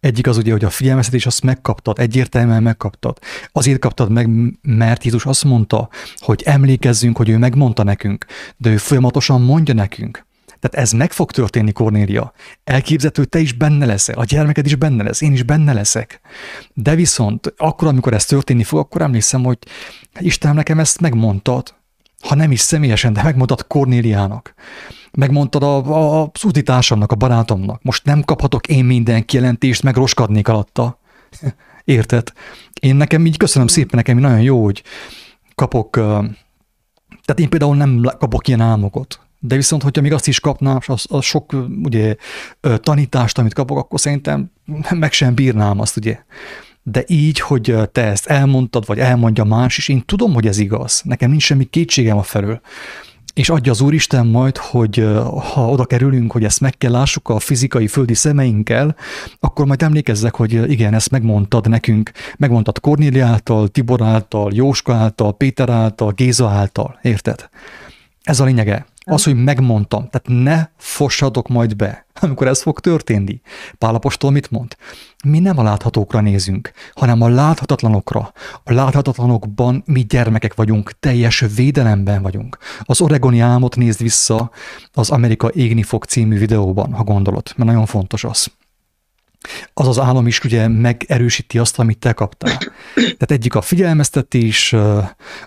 egyik 0.00 0.26
az 0.26 0.36
ugye, 0.36 0.52
hogy 0.52 0.64
a 0.64 0.70
figyelmeztetés 0.70 1.26
azt 1.26 1.42
megkaptad, 1.42 1.98
egyértelműen 1.98 2.62
megkaptad. 2.62 3.18
Azért 3.52 3.78
kaptad 3.78 4.10
meg, 4.10 4.28
mert 4.62 5.04
Jézus 5.04 5.26
azt 5.26 5.44
mondta, 5.44 5.88
hogy 6.16 6.42
emlékezzünk, 6.44 7.16
hogy 7.16 7.28
ő 7.28 7.38
megmondta 7.38 7.82
nekünk, 7.82 8.26
de 8.56 8.70
ő 8.70 8.76
folyamatosan 8.76 9.40
mondja 9.40 9.74
nekünk. 9.74 10.26
Tehát 10.60 10.86
ez 10.86 10.92
meg 10.92 11.12
fog 11.12 11.30
történni, 11.30 11.72
Kornélia. 11.72 12.32
Elképzelhető, 12.64 13.20
hogy 13.20 13.30
te 13.30 13.38
is 13.38 13.52
benne 13.52 13.86
leszel, 13.86 14.18
a 14.18 14.24
gyermeked 14.24 14.66
is 14.66 14.74
benne 14.74 15.02
lesz, 15.02 15.20
én 15.20 15.32
is 15.32 15.42
benne 15.42 15.72
leszek. 15.72 16.20
De 16.74 16.94
viszont 16.94 17.54
akkor, 17.56 17.88
amikor 17.88 18.12
ez 18.12 18.24
történni 18.24 18.64
fog, 18.64 18.78
akkor 18.78 19.02
emlékszem, 19.02 19.44
hogy 19.44 19.58
Isten 20.18 20.54
nekem 20.54 20.78
ezt 20.78 21.00
megmondtad. 21.00 21.74
Ha 22.20 22.34
nem 22.34 22.50
is 22.50 22.60
személyesen, 22.60 23.12
de 23.12 23.22
megmondtad 23.22 23.66
Kornéliának. 23.66 24.54
Megmondtad 25.12 25.62
a, 25.62 25.76
a, 25.76 26.22
a 26.22 26.30
utitársamnak, 26.44 27.12
a 27.12 27.16
barátomnak. 27.16 27.82
Most 27.82 28.04
nem 28.04 28.22
kaphatok 28.22 28.66
én 28.66 28.84
minden 28.84 29.24
kijelentést, 29.24 29.82
meg 29.82 29.96
roskadnék 29.96 30.48
alatta. 30.48 30.98
Érted? 31.84 32.32
Én 32.80 32.96
nekem 32.96 33.26
így 33.26 33.36
köszönöm 33.36 33.66
szépen, 33.66 33.96
nekem 33.96 34.18
nagyon 34.18 34.40
jó, 34.40 34.64
hogy 34.64 34.82
kapok, 35.54 35.90
tehát 35.90 37.40
én 37.40 37.48
például 37.48 37.76
nem 37.76 38.02
kapok 38.18 38.48
ilyen 38.48 38.60
álmokat. 38.60 39.27
De 39.38 39.54
viszont, 39.54 39.82
hogyha 39.82 40.02
még 40.02 40.12
azt 40.12 40.28
is 40.28 40.40
kapnám, 40.40 40.78
az, 40.86 41.04
az 41.08 41.24
sok 41.24 41.52
ugye, 41.82 42.16
tanítást, 42.76 43.38
amit 43.38 43.54
kapok, 43.54 43.78
akkor 43.78 44.00
szerintem 44.00 44.50
meg 44.90 45.12
sem 45.12 45.34
bírnám 45.34 45.80
azt, 45.80 45.96
ugye. 45.96 46.18
De 46.82 47.04
így, 47.06 47.40
hogy 47.40 47.76
te 47.92 48.04
ezt 48.04 48.26
elmondtad, 48.26 48.86
vagy 48.86 48.98
elmondja 48.98 49.44
más 49.44 49.78
is, 49.78 49.88
én 49.88 50.02
tudom, 50.06 50.34
hogy 50.34 50.46
ez 50.46 50.58
igaz. 50.58 51.02
Nekem 51.04 51.30
nincs 51.30 51.42
semmi 51.42 51.64
kétségem 51.64 52.18
a 52.18 52.22
felől. 52.22 52.60
És 53.34 53.48
adja 53.48 53.72
az 53.72 53.80
Úristen 53.80 54.26
majd, 54.26 54.56
hogy 54.56 55.08
ha 55.52 55.70
oda 55.70 55.84
kerülünk, 55.84 56.32
hogy 56.32 56.44
ezt 56.44 56.60
meg 56.60 56.78
kell 56.78 56.90
lássuk 56.90 57.28
a 57.28 57.38
fizikai 57.38 57.86
földi 57.86 58.14
szemeinkkel, 58.14 58.96
akkor 59.40 59.66
majd 59.66 59.82
emlékezzek, 59.82 60.34
hogy 60.34 60.70
igen, 60.70 60.94
ezt 60.94 61.10
megmondtad 61.10 61.68
nekünk, 61.68 62.10
megmondtad 62.36 62.80
Kornéli 62.80 63.20
által, 63.20 63.68
Tibor 63.68 64.02
által, 64.02 64.50
Jóska 64.54 64.94
által, 64.94 65.36
Péter 65.36 65.68
által, 65.68 66.12
Géza 66.12 66.48
által, 66.48 66.98
érted? 67.02 67.48
Ez 68.22 68.40
a 68.40 68.44
lényege. 68.44 68.86
Az, 69.10 69.24
hogy 69.24 69.44
megmondtam, 69.44 70.08
tehát 70.10 70.42
ne 70.44 70.66
fossadok 70.76 71.48
majd 71.48 71.76
be, 71.76 72.06
amikor 72.20 72.46
ez 72.46 72.62
fog 72.62 72.80
történni. 72.80 73.40
Pálapostól 73.78 74.30
mit 74.30 74.50
mond? 74.50 74.76
Mi 75.24 75.38
nem 75.38 75.58
a 75.58 75.62
láthatókra 75.62 76.20
nézünk, 76.20 76.72
hanem 76.94 77.22
a 77.22 77.28
láthatatlanokra. 77.28 78.32
A 78.64 78.72
láthatatlanokban 78.72 79.82
mi 79.86 80.00
gyermekek 80.00 80.54
vagyunk, 80.54 80.92
teljes 81.00 81.44
védelemben 81.54 82.22
vagyunk. 82.22 82.58
Az 82.80 83.00
oregoni 83.00 83.40
álmot 83.40 83.76
nézd 83.76 84.02
vissza 84.02 84.50
az 84.92 85.10
Amerika 85.10 85.48
égni 85.48 85.82
fog 85.82 86.04
című 86.04 86.38
videóban, 86.38 86.92
ha 86.92 87.04
gondolod, 87.04 87.52
mert 87.56 87.70
nagyon 87.70 87.86
fontos 87.86 88.24
az 88.24 88.46
az 89.74 89.88
az 89.88 89.98
álom 89.98 90.26
is 90.26 90.44
ugye 90.44 90.68
megerősíti 90.68 91.58
azt, 91.58 91.78
amit 91.78 91.98
te 91.98 92.12
kaptál. 92.12 92.58
Tehát 92.94 93.30
egyik 93.30 93.54
a 93.54 93.60
figyelmeztetés, 93.60 94.72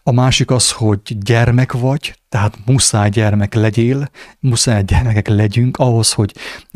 a 0.04 0.12
másik 0.12 0.52
az, 0.52 0.72
hogy 0.72 1.00
gyermek 1.04 1.72
vagy, 1.72 2.16
tehát 2.30 2.58
muszáj 2.66 3.10
gyermek 3.10 3.54
legyél, 3.54 4.10
muszáj 4.40 4.84
gyermekek 4.84 5.28
legyünk 5.28 5.78
ahhoz, 5.78 6.12
hogy 6.12 6.34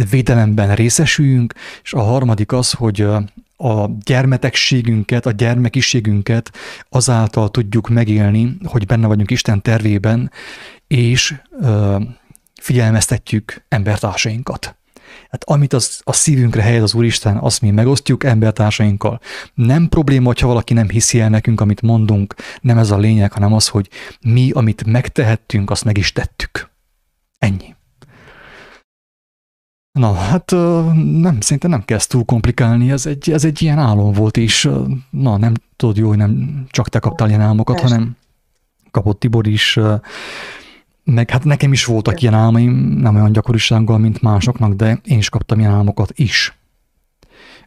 védelemben 0.09 0.75
részesüljünk, 0.75 1.53
és 1.83 1.93
a 1.93 2.01
harmadik 2.01 2.51
az, 2.51 2.71
hogy 2.71 3.01
a 3.57 3.89
gyermetegségünket, 4.03 5.25
a 5.25 5.31
gyermekiségünket 5.31 6.51
azáltal 6.89 7.49
tudjuk 7.49 7.89
megélni, 7.89 8.57
hogy 8.63 8.85
benne 8.85 9.07
vagyunk 9.07 9.31
Isten 9.31 9.61
tervében, 9.61 10.31
és 10.87 11.35
figyelmeztetjük 12.61 13.65
embertársainkat. 13.67 14.75
Hát 15.35 15.43
amit 15.49 15.73
az, 15.73 16.01
a 16.03 16.13
szívünkre 16.13 16.61
helyez 16.61 16.83
az 16.83 16.93
Úristen, 16.93 17.37
azt 17.37 17.61
mi 17.61 17.71
megosztjuk 17.71 18.23
embertársainkkal. 18.23 19.19
Nem 19.53 19.89
probléma, 19.89 20.33
ha 20.39 20.47
valaki 20.47 20.73
nem 20.73 20.89
hiszi 20.89 21.19
el 21.19 21.29
nekünk, 21.29 21.61
amit 21.61 21.81
mondunk, 21.81 22.35
nem 22.61 22.77
ez 22.77 22.91
a 22.91 22.97
lényeg, 22.97 23.31
hanem 23.31 23.53
az, 23.53 23.67
hogy 23.67 23.89
mi, 24.21 24.51
amit 24.51 24.85
megtehettünk, 24.85 25.69
azt 25.69 25.83
meg 25.83 25.97
is 25.97 26.11
tettük. 26.11 26.69
Ennyi. 27.37 27.75
Na, 29.91 30.13
hát 30.13 30.51
nem, 31.21 31.37
szerintem 31.39 31.69
nem 31.69 31.85
kezd 31.85 32.09
túl 32.09 32.25
komplikálni, 32.25 32.91
ez 32.91 33.05
egy, 33.05 33.31
ez 33.31 33.45
egy 33.45 33.61
ilyen 33.61 33.79
álom 33.79 34.13
volt, 34.13 34.37
és 34.37 34.69
na, 35.09 35.37
nem 35.37 35.53
tudod 35.75 35.97
jó, 35.97 36.07
hogy 36.07 36.17
nem 36.17 36.63
csak 36.69 36.89
te 36.89 36.99
kaptál 36.99 37.27
ilyen 37.27 37.41
álmokat, 37.41 37.79
hanem 37.79 38.15
kapott 38.91 39.19
Tibor 39.19 39.47
is, 39.47 39.79
meg 41.05 41.29
hát 41.29 41.43
nekem 41.43 41.71
is 41.71 41.85
voltak 41.85 42.21
ilyen 42.21 42.33
álmaim, 42.33 42.71
nem 42.73 43.15
olyan 43.15 43.31
gyakorisággal, 43.31 43.97
mint 43.97 44.21
másoknak, 44.21 44.73
de 44.73 44.99
én 45.03 45.17
is 45.17 45.29
kaptam 45.29 45.59
ilyen 45.59 45.71
álmokat 45.71 46.11
is. 46.15 46.57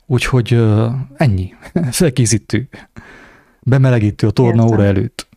Úgyhogy 0.07 0.55
uh, 0.55 0.93
ennyi. 1.17 1.55
Felkészítő. 1.91 2.69
Bemelegítő 3.61 4.27
a 4.27 4.31
torna 4.31 4.65
óra 4.65 4.85
előtt. 4.85 5.29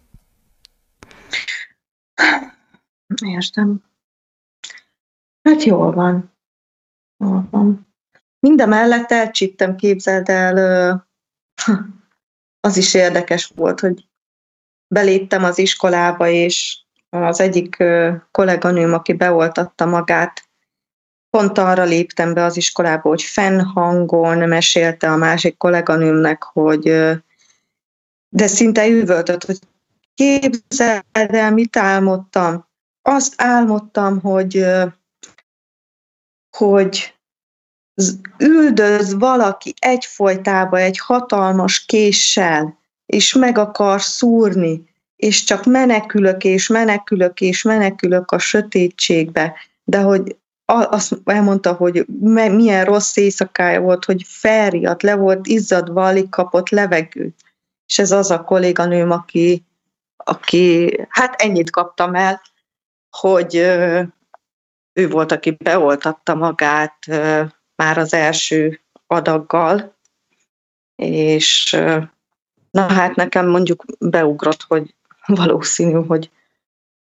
Értem. 3.26 3.84
Hát 5.44 5.64
jól 5.64 5.92
van. 5.92 6.32
Jól 7.18 7.48
van. 7.52 7.88
Mindemellett 8.40 9.12
elcsíptem, 9.12 9.76
képzeld 9.76 10.30
el, 10.30 11.08
az 12.68 12.78
is 12.78 12.94
érdekes 12.94 13.52
volt, 13.56 13.80
hogy 13.80 14.08
beléptem 14.88 15.44
az 15.44 15.58
iskolába, 15.58 16.28
és 16.28 16.80
az 17.14 17.40
egyik 17.40 17.84
kolléganőm, 18.32 18.94
aki 18.94 19.14
beoltatta 19.14 19.86
magát, 19.86 20.50
pont 21.30 21.58
arra 21.58 21.84
léptem 21.84 22.34
be 22.34 22.44
az 22.44 22.58
iskolába, 22.58 23.10
hogy 23.10 23.22
fennhangon 23.22 24.38
mesélte 24.38 25.12
a 25.12 25.16
másik 25.16 25.58
kolléganőmnek, 25.58 26.44
hogy 26.44 26.84
de 28.30 28.48
szinte 28.48 28.88
üvöltött, 28.88 29.44
hogy 29.46 29.60
képzeld 30.14 31.04
el, 31.12 31.52
mit 31.52 31.78
álmodtam. 31.78 32.68
Azt 33.02 33.34
álmodtam, 33.38 34.22
hogy, 34.22 34.66
hogy 36.58 37.16
üldöz 38.38 39.14
valaki 39.14 39.74
egyfolytába 39.80 40.78
egy 40.78 40.98
hatalmas 41.00 41.86
késsel, 41.86 42.80
és 43.06 43.34
meg 43.34 43.58
akar 43.58 44.02
szúrni, 44.02 44.91
és 45.22 45.44
csak 45.44 45.66
menekülök, 45.66 46.44
és 46.44 46.68
menekülök, 46.68 47.42
és 47.42 47.62
menekülök 47.62 48.32
a 48.32 48.40
sötétségbe, 48.40 49.54
de 49.84 50.00
hogy 50.00 50.36
azt 50.66 51.18
elmondta, 51.24 51.74
hogy 51.74 52.06
milyen 52.52 52.86
rossz 52.86 53.16
éjszakája 53.16 53.82
volt, 53.82 54.06
hogy 54.06 54.24
felriadt, 54.28 55.02
le 55.02 55.16
volt 55.16 55.48
izzadva, 55.48 56.06
alig 56.06 56.30
kapott 56.30 56.70
levegőt. 56.70 57.36
És 57.86 58.00
ez 58.00 58.12
az 58.12 58.32
a 58.32 58.44
kolléganőm, 58.44 59.12
aki, 59.12 59.66
aki 60.16 60.98
hát 61.10 61.42
ennyit 61.42 61.70
kaptam 61.70 62.16
el, 62.16 62.42
hogy 63.10 63.56
ő 64.94 65.10
volt, 65.10 65.32
aki 65.32 65.52
beoltatta 65.52 66.36
magát 66.36 67.06
már 67.76 67.98
az 67.98 68.14
első 68.14 68.80
adaggal, 69.08 69.98
és 70.96 71.78
na 72.72 72.82
hát 72.88 73.16
nekem 73.16 73.48
mondjuk 73.48 73.84
beugrott, 74.00 74.62
hogy 74.68 74.96
valószínű, 75.36 76.06
hogy 76.06 76.30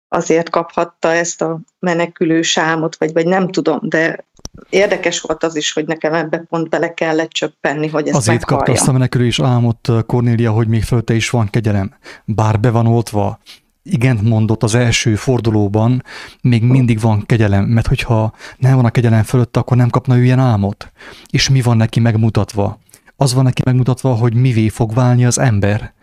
azért 0.07 0.49
kaphatta 0.49 1.13
ezt 1.13 1.41
a 1.41 1.60
menekülő 1.79 2.41
sámot, 2.41 2.95
vagy, 2.95 3.13
vagy 3.13 3.25
nem 3.25 3.47
tudom, 3.47 3.79
de 3.81 4.25
érdekes 4.69 5.21
volt 5.21 5.43
az 5.43 5.55
is, 5.55 5.73
hogy 5.73 5.86
nekem 5.86 6.13
ebbe 6.13 6.38
pont 6.38 6.69
bele 6.69 6.93
kellett 6.93 7.29
csöppenni, 7.29 7.88
hogy 7.88 8.07
ezt 8.07 8.17
Azért 8.17 8.45
kapta 8.45 8.71
azt 8.71 8.88
a 8.88 8.91
menekülés 8.91 9.39
álmot, 9.39 9.89
Kornélia, 10.05 10.51
hogy 10.51 10.67
még 10.67 10.84
fölötte 10.84 11.13
is 11.13 11.29
van 11.29 11.47
kegyelem. 11.49 11.93
Bár 12.25 12.60
be 12.60 12.69
van 12.69 12.88
oltva, 12.88 13.39
igent 13.84 14.21
mondott 14.21 14.63
az 14.63 14.75
első 14.75 15.15
fordulóban, 15.15 16.03
még 16.41 16.63
mindig 16.63 16.99
van 16.99 17.25
kegyelem, 17.25 17.63
mert 17.63 17.88
hogyha 17.88 18.34
nem 18.57 18.75
van 18.75 18.86
a 18.86 18.89
kegyelem 18.89 19.23
fölött, 19.23 19.57
akkor 19.57 19.77
nem 19.77 19.89
kapna 19.89 20.17
ő 20.17 20.23
ilyen 20.23 20.39
álmot. 20.39 20.91
És 21.29 21.49
mi 21.49 21.62
van 21.62 21.77
neki 21.77 21.99
megmutatva? 21.99 22.79
Az 23.15 23.34
van 23.34 23.43
neki 23.43 23.62
megmutatva, 23.65 24.13
hogy 24.13 24.34
mivé 24.34 24.69
fog 24.69 24.93
válni 24.93 25.25
az 25.25 25.39
ember. 25.39 25.93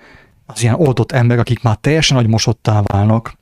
Az 0.53 0.63
ilyen 0.63 0.75
oldott 0.75 1.13
emberek, 1.13 1.41
akik 1.41 1.63
már 1.63 1.77
teljesen 1.77 2.17
agymosottá 2.17 2.83
válnak, 2.83 3.37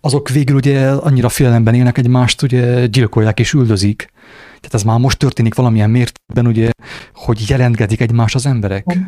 azok 0.00 0.28
végül 0.28 0.56
ugye 0.56 0.90
annyira 0.90 1.28
félelemben 1.28 1.74
élnek 1.74 1.98
egymást, 1.98 2.42
ugye 2.42 2.86
gyilkolják 2.86 3.40
és 3.40 3.52
üldözik. 3.52 4.10
Tehát 4.46 4.74
ez 4.74 4.82
már 4.82 4.98
most 4.98 5.18
történik 5.18 5.54
valamilyen 5.54 5.90
mértékben, 5.90 6.46
ugye, 6.46 6.70
hogy 7.14 7.48
jelentgetik 7.48 8.00
egymást 8.00 8.34
az 8.34 8.46
emberek. 8.46 8.98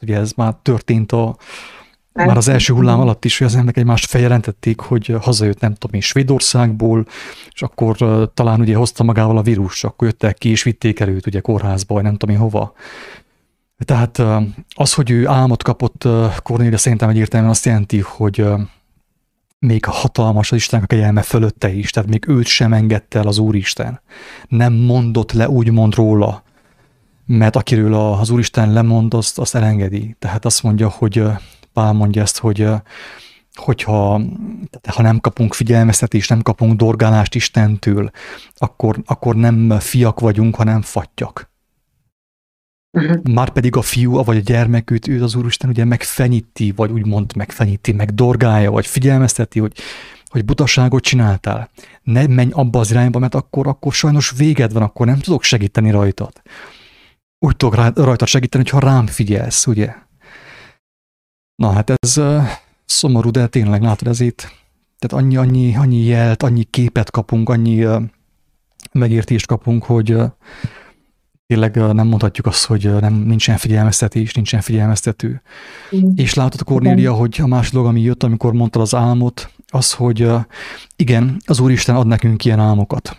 Ugye 0.00 0.16
ez 0.16 0.32
már 0.32 0.54
történt 0.62 1.12
a, 1.12 1.36
már 2.12 2.36
az 2.36 2.48
első 2.48 2.74
hullám 2.74 3.00
alatt 3.00 3.24
is, 3.24 3.38
hogy 3.38 3.46
az 3.46 3.54
emberek 3.54 3.76
egymást 3.76 4.06
feljelentették, 4.06 4.80
hogy 4.80 5.16
hazajött, 5.20 5.60
nem 5.60 5.74
tudom 5.74 5.94
én, 5.94 6.00
Svédországból, 6.00 7.06
és 7.52 7.62
akkor 7.62 7.96
talán 8.34 8.60
ugye 8.60 8.76
hozta 8.76 9.04
magával 9.04 9.36
a 9.36 9.42
vírus, 9.42 9.84
akkor 9.84 10.08
jöttek 10.08 10.38
ki, 10.38 10.48
és 10.48 10.62
vitték 10.62 11.00
el 11.00 11.08
őt 11.08 11.26
ugye 11.26 11.40
kórházba, 11.40 11.94
vagy 11.94 12.02
nem 12.02 12.16
tudom 12.16 12.34
én 12.34 12.40
hova. 12.40 12.74
Tehát 13.84 14.22
az, 14.74 14.94
hogy 14.94 15.10
ő 15.10 15.28
álmot 15.28 15.62
kapott 15.62 16.08
Kornélia 16.42 16.78
szerintem 16.78 17.08
egyértelműen 17.08 17.52
azt 17.52 17.64
jelenti, 17.64 18.00
hogy 18.00 18.46
még 19.58 19.84
hatalmas 19.84 20.52
az 20.52 20.56
Istennek 20.56 20.84
a 20.84 20.86
kegyelme 20.86 21.22
fölötte 21.22 21.72
is, 21.72 21.90
tehát 21.90 22.08
még 22.08 22.28
őt 22.28 22.46
sem 22.46 22.72
engedte 22.72 23.18
el 23.18 23.26
az 23.26 23.38
Úristen. 23.38 24.00
Nem 24.48 24.72
mondott 24.72 25.32
le 25.32 25.48
úgymond 25.48 25.94
róla, 25.94 26.42
mert 27.26 27.56
akiről 27.56 27.94
az 27.94 28.30
Úristen 28.30 28.72
lemond, 28.72 29.14
azt, 29.14 29.38
azt 29.38 29.54
elengedi. 29.54 30.16
Tehát 30.18 30.44
azt 30.44 30.62
mondja, 30.62 30.88
hogy 30.88 31.22
Pál 31.72 31.92
mondja 31.92 32.22
ezt, 32.22 32.38
hogy 32.38 32.68
hogyha 33.54 34.20
ha 34.88 35.02
nem 35.02 35.20
kapunk 35.20 35.54
figyelmeztetést, 35.54 36.28
nem 36.28 36.42
kapunk 36.42 36.76
dorgálást 36.76 37.34
Istentől, 37.34 38.10
akkor, 38.56 39.02
akkor 39.06 39.36
nem 39.36 39.78
fiak 39.78 40.20
vagyunk, 40.20 40.56
hanem 40.56 40.82
fattyak. 40.82 41.49
Uh-huh. 42.92 43.22
Már 43.32 43.50
pedig 43.50 43.76
a 43.76 43.82
fiú, 43.82 44.24
vagy 44.24 44.36
a 44.36 44.40
gyermek 44.40 44.90
őt, 44.90 45.08
az 45.22 45.34
Úristen 45.34 45.70
ugye 45.70 45.84
megfenyíti, 45.84 46.72
vagy 46.76 46.90
úgymond 46.90 47.36
megfenyíti, 47.36 47.92
meg 47.92 48.14
dorgálja, 48.14 48.70
vagy 48.70 48.86
figyelmezteti, 48.86 49.60
hogy, 49.60 49.72
hogy 50.26 50.44
butaságot 50.44 51.02
csináltál. 51.02 51.70
Ne 52.02 52.26
menj 52.26 52.50
abba 52.52 52.78
az 52.78 52.90
irányba, 52.90 53.18
mert 53.18 53.34
akkor, 53.34 53.66
akkor 53.66 53.92
sajnos 53.92 54.30
véged 54.30 54.72
van, 54.72 54.82
akkor 54.82 55.06
nem 55.06 55.18
tudok 55.18 55.42
segíteni 55.42 55.90
rajtad. 55.90 56.32
Úgy 57.38 57.56
tudok 57.56 57.74
rajtad 57.96 58.28
segíteni, 58.28 58.68
ha 58.68 58.78
rám 58.78 59.06
figyelsz, 59.06 59.66
ugye? 59.66 59.94
Na 61.54 61.72
hát 61.72 61.92
ez 61.96 62.18
uh, 62.18 62.42
szomorú, 62.84 63.30
de 63.30 63.46
tényleg 63.46 63.82
látod 63.82 64.08
ez 64.08 64.20
itt. 64.20 64.52
Tehát 64.98 65.24
annyi, 65.24 65.36
annyi, 65.36 65.76
annyi 65.76 66.04
jelt, 66.04 66.42
annyi 66.42 66.64
képet 66.64 67.10
kapunk, 67.10 67.48
annyi 67.48 67.84
uh, 67.84 68.02
megértést 68.92 69.46
kapunk, 69.46 69.84
hogy 69.84 70.12
uh, 70.12 70.30
tényleg 71.50 71.76
nem 71.76 72.06
mondhatjuk 72.06 72.46
azt, 72.46 72.64
hogy 72.64 73.00
nem, 73.00 73.14
nincsen 73.14 73.56
figyelmeztetés, 73.56 74.34
nincsen 74.34 74.60
figyelmeztető. 74.60 75.42
Mm. 75.96 76.10
És 76.16 76.34
látod, 76.34 76.62
Kornélia, 76.62 77.12
hogy 77.12 77.38
a 77.42 77.46
másik 77.46 77.72
dolog, 77.72 77.88
ami 77.88 78.00
jött, 78.00 78.22
amikor 78.22 78.52
mondtad 78.52 78.82
az 78.82 78.94
álmot, 78.94 79.50
az, 79.68 79.92
hogy 79.92 80.28
igen, 80.96 81.40
az 81.44 81.60
Úristen 81.60 81.96
ad 81.96 82.06
nekünk 82.06 82.44
ilyen 82.44 82.60
álmokat. 82.60 83.16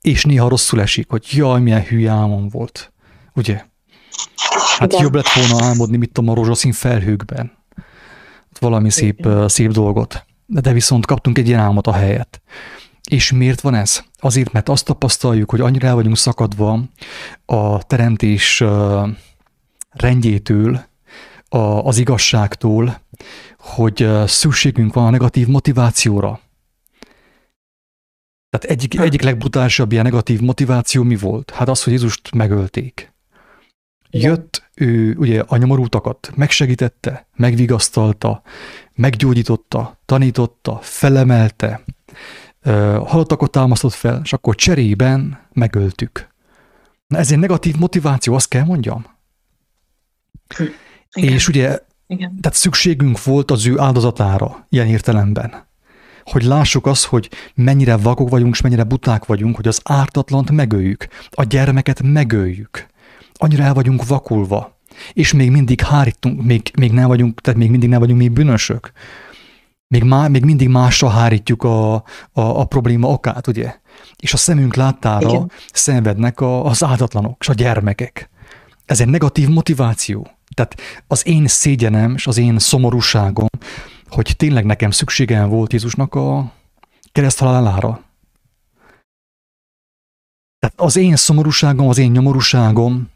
És 0.00 0.24
néha 0.24 0.48
rosszul 0.48 0.80
esik, 0.80 1.10
hogy 1.10 1.26
jaj, 1.30 1.60
milyen 1.60 1.82
hülye 1.82 2.10
álmom 2.10 2.48
volt. 2.48 2.92
Ugye? 3.34 3.64
Hát 4.78 4.92
igen. 4.92 5.02
jobb 5.02 5.14
lett 5.14 5.28
volna 5.28 5.64
álmodni, 5.64 5.96
mit 5.96 6.12
tudom, 6.12 6.30
a 6.30 6.34
rózsaszín 6.34 6.72
felhőkben. 6.72 7.52
Valami 8.60 8.90
szép, 8.90 9.28
szép 9.46 9.70
dolgot. 9.70 10.26
De 10.46 10.72
viszont 10.72 11.06
kaptunk 11.06 11.38
egy 11.38 11.48
ilyen 11.48 11.60
álmot 11.60 11.86
a 11.86 11.92
helyet. 11.92 12.42
És 13.10 13.32
miért 13.32 13.60
van 13.60 13.74
ez? 13.74 14.04
Azért, 14.18 14.52
mert 14.52 14.68
azt 14.68 14.84
tapasztaljuk, 14.84 15.50
hogy 15.50 15.60
annyira 15.60 15.86
el 15.86 15.94
vagyunk 15.94 16.16
szakadva 16.16 16.80
a 17.44 17.82
teremtés 17.82 18.64
rendjétől, 19.90 20.84
az 21.82 21.98
igazságtól, 21.98 23.00
hogy 23.58 24.08
szükségünk 24.26 24.94
van 24.94 25.06
a 25.06 25.10
negatív 25.10 25.46
motivációra. 25.46 26.40
Tehát 28.50 28.76
egyik, 28.76 29.00
egyik 29.00 29.22
legbrutálisabb 29.22 29.92
ilyen 29.92 30.04
negatív 30.04 30.40
motiváció 30.40 31.02
mi 31.02 31.16
volt? 31.16 31.50
Hát 31.50 31.68
az, 31.68 31.82
hogy 31.82 31.92
Jézust 31.92 32.34
megölték. 32.34 33.12
Jött 34.10 34.70
ő 34.74 35.14
ugye 35.14 35.40
a 35.46 35.56
nyomorútakat, 35.56 36.32
megsegítette, 36.34 37.26
megvigasztalta, 37.36 38.42
meggyógyította, 38.94 40.00
tanította, 40.04 40.78
felemelte, 40.82 41.84
halottakat 43.06 43.50
támasztott 43.50 43.92
fel, 43.92 44.20
és 44.24 44.32
akkor 44.32 44.54
cserében 44.54 45.38
megöltük. 45.52 46.28
Na 47.06 47.18
ez 47.18 47.32
egy 47.32 47.38
negatív 47.38 47.76
motiváció, 47.76 48.34
azt 48.34 48.48
kell 48.48 48.64
mondjam. 48.64 49.06
Igen. 51.12 51.32
És 51.32 51.48
ugye, 51.48 51.78
Igen. 52.06 52.40
tehát 52.40 52.58
szükségünk 52.58 53.24
volt 53.24 53.50
az 53.50 53.66
ő 53.66 53.78
áldozatára, 53.78 54.66
ilyen 54.68 54.86
értelemben. 54.86 55.66
Hogy 56.24 56.42
lássuk 56.42 56.86
azt, 56.86 57.04
hogy 57.04 57.30
mennyire 57.54 57.96
vakok 57.96 58.28
vagyunk, 58.28 58.54
és 58.54 58.60
mennyire 58.60 58.84
buták 58.84 59.24
vagyunk, 59.24 59.56
hogy 59.56 59.68
az 59.68 59.80
ártatlant 59.84 60.50
megöljük, 60.50 61.06
a 61.30 61.44
gyermeket 61.44 62.02
megöljük. 62.02 62.86
Annyira 63.34 63.62
el 63.62 63.74
vagyunk 63.74 64.06
vakulva, 64.06 64.78
és 65.12 65.32
még 65.32 65.50
mindig 65.50 65.80
hárítunk, 65.80 66.42
még, 66.42 66.70
még 66.78 66.92
nem 66.92 67.06
vagyunk, 67.06 67.40
tehát 67.40 67.60
még 67.60 67.70
mindig 67.70 67.88
nem 67.88 68.00
vagyunk 68.00 68.18
mi 68.18 68.28
bűnösök 68.28 68.92
még, 69.88 70.02
má, 70.02 70.28
még 70.28 70.44
mindig 70.44 70.68
másra 70.68 71.08
hárítjuk 71.08 71.62
a, 71.62 71.94
a, 71.94 72.02
a 72.32 72.64
probléma 72.64 73.08
okát, 73.08 73.46
ugye? 73.46 73.74
És 74.16 74.32
a 74.32 74.36
szemünk 74.36 74.74
láttára 74.74 75.28
Igen. 75.28 75.50
szenvednek 75.72 76.40
a, 76.40 76.64
az 76.64 76.84
áldatlanok 76.84 77.36
és 77.40 77.48
a 77.48 77.52
gyermekek. 77.52 78.30
Ez 78.84 79.00
egy 79.00 79.08
negatív 79.08 79.48
motiváció. 79.48 80.28
Tehát 80.54 80.76
az 81.06 81.26
én 81.26 81.46
szégyenem 81.46 82.14
és 82.14 82.26
az 82.26 82.36
én 82.36 82.58
szomorúságom, 82.58 83.48
hogy 84.08 84.34
tényleg 84.36 84.64
nekem 84.64 84.90
szükségem 84.90 85.48
volt 85.48 85.72
Jézusnak 85.72 86.14
a 86.14 86.52
kereszthalálára. 87.12 88.02
Tehát 90.58 90.80
az 90.80 90.96
én 90.96 91.16
szomorúságom, 91.16 91.88
az 91.88 91.98
én 91.98 92.10
nyomorúságom, 92.10 93.10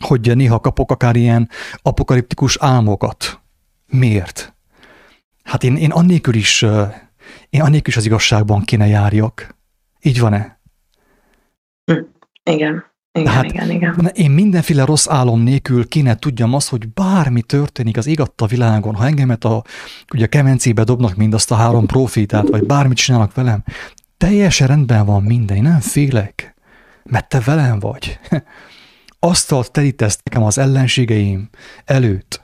hogy 0.00 0.36
néha 0.36 0.60
kapok 0.60 0.90
akár 0.90 1.16
ilyen 1.16 1.48
apokaliptikus 1.82 2.56
álmokat. 2.60 3.40
Miért? 3.86 4.54
Hát 5.42 5.64
én, 5.64 5.76
én 5.76 5.90
annélkül 5.90 6.34
is, 6.34 6.62
én 7.50 7.62
annélkül 7.62 7.88
is 7.88 7.96
az 7.96 8.04
igazságban 8.04 8.62
kéne 8.62 8.86
járjak. 8.86 9.56
Így 10.00 10.20
van-e? 10.20 10.60
Igen. 12.44 12.90
Igen, 13.14 13.26
Tehát 13.26 13.44
igen, 13.44 13.70
igen. 13.70 14.10
Én 14.14 14.30
mindenféle 14.30 14.84
rossz 14.84 15.08
álom 15.08 15.40
nélkül 15.40 15.88
kéne 15.88 16.16
tudjam 16.16 16.54
azt, 16.54 16.68
hogy 16.68 16.88
bármi 16.88 17.42
történik 17.42 17.96
az 17.96 18.06
igatta 18.06 18.46
világon, 18.46 18.94
ha 18.94 19.06
engemet 19.06 19.44
a, 19.44 19.62
ugye 20.14 20.24
a 20.24 20.28
kemencébe 20.28 20.84
dobnak 20.84 21.14
mindazt 21.14 21.50
a 21.50 21.54
három 21.54 21.86
profitát, 21.86 22.48
vagy 22.48 22.66
bármit 22.66 22.96
csinálnak 22.96 23.34
velem, 23.34 23.64
teljesen 24.16 24.66
rendben 24.66 25.06
van 25.06 25.22
minden, 25.22 25.56
én 25.56 25.62
nem 25.62 25.80
félek, 25.80 26.54
mert 27.02 27.28
te 27.28 27.40
velem 27.40 27.78
vagy. 27.78 28.18
Asztalt 29.18 29.72
terítesz 29.72 30.18
nekem 30.24 30.42
az 30.42 30.58
ellenségeim 30.58 31.48
előtt, 31.84 32.42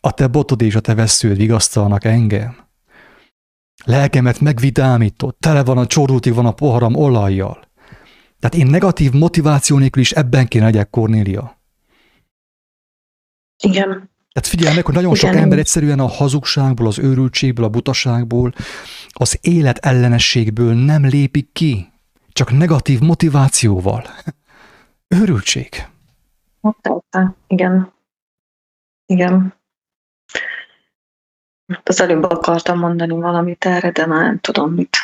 a 0.00 0.12
te 0.12 0.26
botod 0.26 0.62
és 0.62 0.74
a 0.74 0.80
te 0.80 0.94
vesződ 0.94 1.36
vigasztalnak 1.36 2.04
engem. 2.04 2.56
Lelkemet 3.84 4.40
megvidámított, 4.40 5.40
tele 5.40 5.64
van 5.64 5.78
a 5.78 5.86
csordultig 5.86 6.34
van 6.34 6.46
a 6.46 6.52
poharam 6.52 6.94
olajjal. 6.94 7.66
Tehát 8.38 8.54
én 8.54 8.66
negatív 8.66 9.12
motiváció 9.12 9.78
nélkül 9.78 10.02
is 10.02 10.12
ebben 10.12 10.46
kéne 10.46 10.64
legyek, 10.64 10.90
Kornélia. 10.90 11.60
Igen. 13.62 14.10
Tehát 14.32 14.48
figyelj 14.48 14.74
meg, 14.74 14.84
hogy 14.84 14.94
nagyon 14.94 15.14
Igen. 15.14 15.30
sok 15.30 15.40
ember 15.40 15.58
egyszerűen 15.58 16.00
a 16.00 16.06
hazugságból, 16.06 16.86
az 16.86 16.98
őrültségből, 16.98 17.64
a 17.64 17.68
butaságból, 17.68 18.52
az 19.08 19.38
élet 19.40 19.78
ellenességből 19.78 20.74
nem 20.74 21.06
lépik 21.06 21.52
ki, 21.52 21.92
csak 22.32 22.52
negatív 22.52 23.00
motivációval. 23.00 24.04
Őrültség. 25.08 25.86
Igen. 27.46 27.92
Igen. 29.06 29.57
Az 31.82 32.00
előbb 32.00 32.22
akartam 32.22 32.78
mondani 32.78 33.14
valamit 33.14 33.64
erre, 33.64 33.90
de 33.90 34.06
már 34.06 34.24
nem 34.24 34.38
tudom 34.38 34.74
mit. 34.74 34.96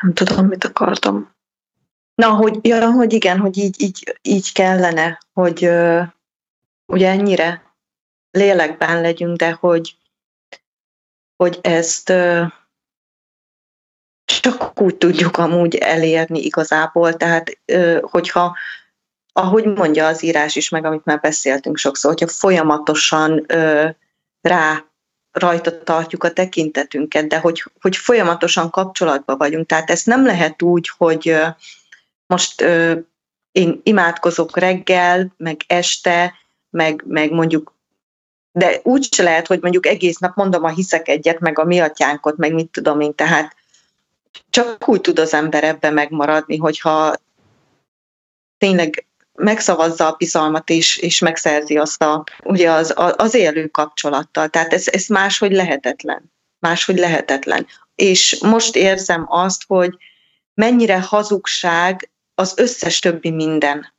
Nem 0.00 0.12
tudom, 0.14 0.46
mit 0.46 0.64
akartam. 0.64 1.34
Na, 2.14 2.28
hogy, 2.28 2.58
ja, 2.62 2.90
hogy 2.90 3.12
igen, 3.12 3.38
hogy 3.38 3.56
így, 3.56 3.80
így, 3.80 4.18
így 4.22 4.52
kellene, 4.52 5.18
hogy 5.32 5.66
uh, 5.66 6.06
ugye 6.86 7.08
ennyire 7.08 7.74
lélekben 8.30 9.00
legyünk, 9.00 9.36
de 9.36 9.52
hogy, 9.52 9.96
hogy 11.36 11.58
ezt 11.62 12.10
uh, 12.10 12.52
csak 14.24 14.80
úgy 14.80 14.96
tudjuk 14.96 15.36
amúgy 15.36 15.74
elérni 15.74 16.40
igazából, 16.40 17.16
tehát 17.16 17.60
uh, 17.72 18.00
hogyha 18.00 18.56
ahogy 19.32 19.64
mondja 19.64 20.06
az 20.06 20.22
írás 20.22 20.56
is, 20.56 20.68
meg 20.68 20.84
amit 20.84 21.04
már 21.04 21.20
beszéltünk 21.20 21.76
sokszor, 21.76 22.10
hogyha 22.10 22.28
folyamatosan 22.28 23.44
ö, 23.46 23.88
rá 24.40 24.84
rajta 25.32 25.82
tartjuk 25.82 26.24
a 26.24 26.32
tekintetünket, 26.32 27.26
de 27.26 27.38
hogy, 27.38 27.64
hogy 27.80 27.96
folyamatosan 27.96 28.70
kapcsolatban 28.70 29.38
vagyunk. 29.38 29.66
Tehát 29.66 29.90
ezt 29.90 30.06
nem 30.06 30.26
lehet 30.26 30.62
úgy, 30.62 30.90
hogy 30.96 31.28
ö, 31.28 31.46
most 32.26 32.60
ö, 32.60 32.98
én 33.52 33.80
imádkozok 33.82 34.56
reggel, 34.56 35.34
meg 35.36 35.60
este, 35.66 36.34
meg, 36.70 37.02
meg 37.06 37.30
mondjuk 37.30 37.78
de 38.52 38.80
úgy 38.82 39.14
se 39.14 39.22
lehet, 39.22 39.46
hogy 39.46 39.60
mondjuk 39.60 39.86
egész 39.86 40.18
nap 40.18 40.36
mondom 40.36 40.64
a 40.64 40.68
hiszek 40.68 41.08
egyet, 41.08 41.40
meg 41.40 41.58
a 41.58 41.64
mi 41.64 41.78
atyánkot, 41.78 42.36
meg 42.36 42.54
mit 42.54 42.70
tudom 42.70 43.00
én, 43.00 43.14
tehát 43.14 43.56
csak 44.50 44.88
úgy 44.88 45.00
tud 45.00 45.18
az 45.18 45.34
ember 45.34 45.64
ebbe 45.64 45.90
megmaradni, 45.90 46.56
hogyha 46.56 47.14
tényleg 48.58 49.06
megszavazza 49.40 50.06
a 50.06 50.14
bizalmat 50.18 50.70
és, 50.70 50.96
és 50.96 51.18
megszerzi 51.18 51.76
azt 51.76 52.02
a, 52.02 52.24
ugye 52.42 52.70
az, 52.70 52.94
az 53.16 53.34
élő 53.34 53.66
kapcsolattal. 53.66 54.48
Tehát 54.48 54.72
ez, 54.72 54.88
ez 54.88 55.06
máshogy 55.06 55.52
lehetetlen. 55.52 56.32
Máshogy 56.58 56.98
lehetetlen. 56.98 57.66
És 57.94 58.38
most 58.40 58.76
érzem 58.76 59.24
azt, 59.28 59.62
hogy 59.66 59.96
mennyire 60.54 61.00
hazugság 61.00 62.10
az 62.34 62.54
összes 62.56 62.98
többi 62.98 63.30
minden. 63.30 63.94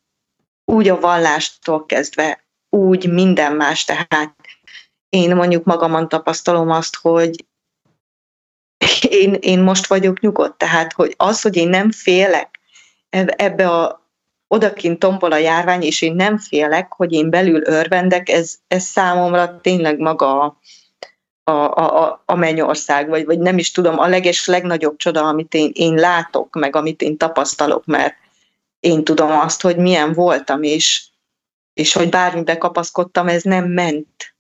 Úgy 0.66 0.88
a 0.90 1.00
vallástól 1.00 1.86
kezdve, 1.86 2.46
úgy 2.70 3.12
minden 3.12 3.56
más. 3.56 3.86
Tehát 3.86 4.36
én 5.10 5.36
mondjuk 5.36 5.64
magamon 5.64 6.10
tapasztalom 6.10 6.70
azt, 6.70 6.96
hogy 6.96 7.46
én, 9.10 9.34
én 9.34 9.60
most 9.60 9.88
vagyok 9.88 10.20
nyugodt. 10.20 10.58
Tehát, 10.58 10.94
hogy 10.94 11.14
az, 11.18 11.42
hogy 11.42 11.56
én 11.56 11.70
nem 11.70 11.92
félek 11.92 12.60
ebbe 13.36 13.70
a, 13.70 14.01
odakint 14.52 15.00
tombol 15.00 15.32
a 15.32 15.38
járvány, 15.38 15.82
és 15.82 16.02
én 16.02 16.16
nem 16.16 16.38
félek, 16.38 16.92
hogy 16.94 17.12
én 17.12 17.30
belül 17.30 17.62
örvendek, 17.66 18.30
ez, 18.30 18.56
ez 18.68 18.84
számomra 18.84 19.60
tényleg 19.62 20.00
maga 20.00 20.42
a, 20.42 20.58
a, 21.52 21.76
a, 21.76 22.24
a 22.26 22.36
mennyország, 22.36 23.10
vagy, 23.10 23.26
vagy 23.26 23.40
nem 23.40 23.58
is 23.58 23.72
tudom, 23.72 24.00
a 24.00 24.08
leges 24.08 24.48
legnagyobb 24.48 24.98
csoda, 24.98 25.28
amit 25.28 25.54
én, 25.54 25.72
én 25.74 25.94
látok, 25.94 26.56
meg 26.56 26.76
amit 26.76 27.02
én 27.02 27.18
tapasztalok, 27.18 27.86
mert 27.86 28.16
én 28.80 29.04
tudom 29.04 29.32
azt, 29.32 29.62
hogy 29.62 29.78
milyen 29.78 30.14
voltam, 30.14 30.64
és, 30.64 31.04
és 31.74 31.94
hogy 31.94 32.10
bármibe 32.10 32.58
kapaszkodtam, 32.58 33.28
ez 33.28 33.44
nem 33.44 33.66
ment. 33.66 34.31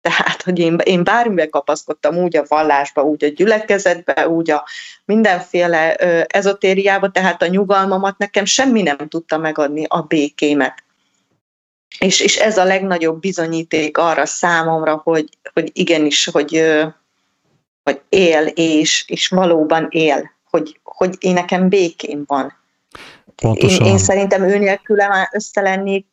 Tehát, 0.00 0.42
hogy 0.42 0.58
én, 0.58 0.78
én 0.84 1.04
bármibe 1.04 1.48
kapaszkodtam, 1.48 2.16
úgy 2.16 2.36
a 2.36 2.44
vallásba, 2.48 3.02
úgy 3.02 3.24
a 3.24 3.28
gyülekezetbe, 3.28 4.28
úgy 4.28 4.50
a 4.50 4.66
mindenféle 5.04 5.96
ö, 5.98 6.20
ezotériába, 6.26 7.10
tehát 7.10 7.42
a 7.42 7.46
nyugalmamat 7.46 8.18
nekem 8.18 8.44
semmi 8.44 8.82
nem 8.82 9.08
tudta 9.08 9.38
megadni 9.38 9.84
a 9.88 10.00
békémet. 10.00 10.84
És, 11.98 12.20
és 12.20 12.36
ez 12.36 12.58
a 12.58 12.64
legnagyobb 12.64 13.20
bizonyíték 13.20 13.98
arra 13.98 14.26
számomra, 14.26 15.00
hogy, 15.04 15.28
hogy 15.52 15.70
igenis, 15.72 16.26
hogy, 16.26 16.74
hogy 17.82 18.00
él, 18.08 18.46
és, 18.46 19.04
és 19.08 19.28
valóban 19.28 19.86
él, 19.90 20.30
hogy, 20.50 20.80
hogy 20.82 21.16
én 21.18 21.32
nekem 21.32 21.68
békém 21.68 22.24
van. 22.26 22.58
Pontosan. 23.36 23.86
Én, 23.86 23.92
én 23.92 23.98
szerintem 23.98 24.42
ő 24.42 24.58
nélküle 24.58 25.08
már 25.08 25.28
össze 25.32 25.60
lennék, 25.60 26.06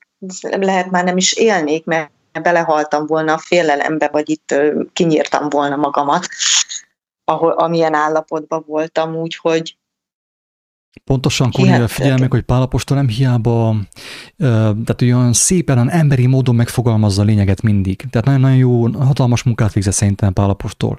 lehet 0.60 0.90
már 0.90 1.04
nem 1.04 1.18
is 1.18 1.34
élnék, 1.34 1.86
mert 1.86 2.12
belehaltam 2.42 3.06
volna 3.06 3.34
a 3.34 3.38
félelembe, 3.38 4.10
vagy 4.12 4.30
itt 4.30 4.56
kinyírtam 4.94 5.50
volna 5.50 5.76
magamat, 5.76 6.28
ahol, 7.24 7.52
amilyen 7.52 7.94
állapotban 7.94 8.64
voltam, 8.68 9.16
úgyhogy 9.16 9.78
Pontosan, 11.04 11.52
Kornél, 11.52 11.88
figyelj 11.88 12.20
meg, 12.20 12.32
hogy 12.32 12.42
Pálapostól 12.42 12.98
nem 12.98 13.08
hiába, 13.08 13.76
tehát 14.38 15.02
olyan 15.02 15.34
szépen, 15.34 15.90
emberi 15.90 16.26
módon 16.26 16.56
megfogalmazza 16.56 17.22
a 17.22 17.26
lényeget 17.26 17.62
mindig. 17.62 18.06
Tehát 18.10 18.26
nagyon-nagyon 18.26 18.58
jó, 18.58 18.92
hatalmas 18.92 19.44
munkát 19.44 19.74
végzett 19.74 19.94
szerintem 19.94 20.34
Pálapostól. 20.34 20.98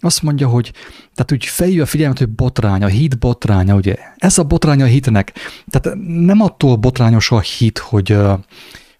Azt 0.00 0.22
mondja, 0.22 0.48
hogy 0.48 0.72
tehát 1.14 1.32
úgy 1.32 1.44
fejű 1.44 1.80
a 1.80 1.86
figyelmet, 1.86 2.18
hogy 2.18 2.28
botrány, 2.28 2.82
a 2.82 2.86
hit 2.86 3.18
botránya, 3.18 3.74
ugye? 3.74 3.96
Ez 4.16 4.38
a 4.38 4.44
botránya 4.44 4.84
a 4.84 4.88
hitnek. 4.88 5.32
Tehát 5.66 5.98
nem 6.06 6.40
attól 6.40 6.76
botrányos 6.76 7.30
a 7.30 7.40
hit, 7.40 7.78
hogy 7.78 8.16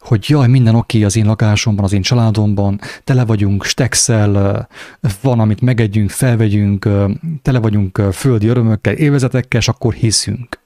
hogy 0.01 0.25
jaj, 0.29 0.49
minden 0.49 0.75
oké 0.75 0.97
okay 0.97 1.07
az 1.09 1.17
én 1.17 1.27
lakásomban, 1.27 1.85
az 1.85 1.93
én 1.93 2.03
családomban, 2.03 2.81
tele 3.05 3.25
vagyunk 3.25 3.65
stexel, 3.65 4.69
van, 5.21 5.41
amit 5.41 5.61
megegyünk, 5.61 6.11
felvegyünk, 6.11 6.89
tele 7.43 7.59
vagyunk 7.59 8.03
földi 8.13 8.47
örömökkel, 8.47 8.95
élvezetekkel, 8.95 9.61
és 9.61 9.69
akkor 9.69 9.95
hiszünk. 9.95 10.61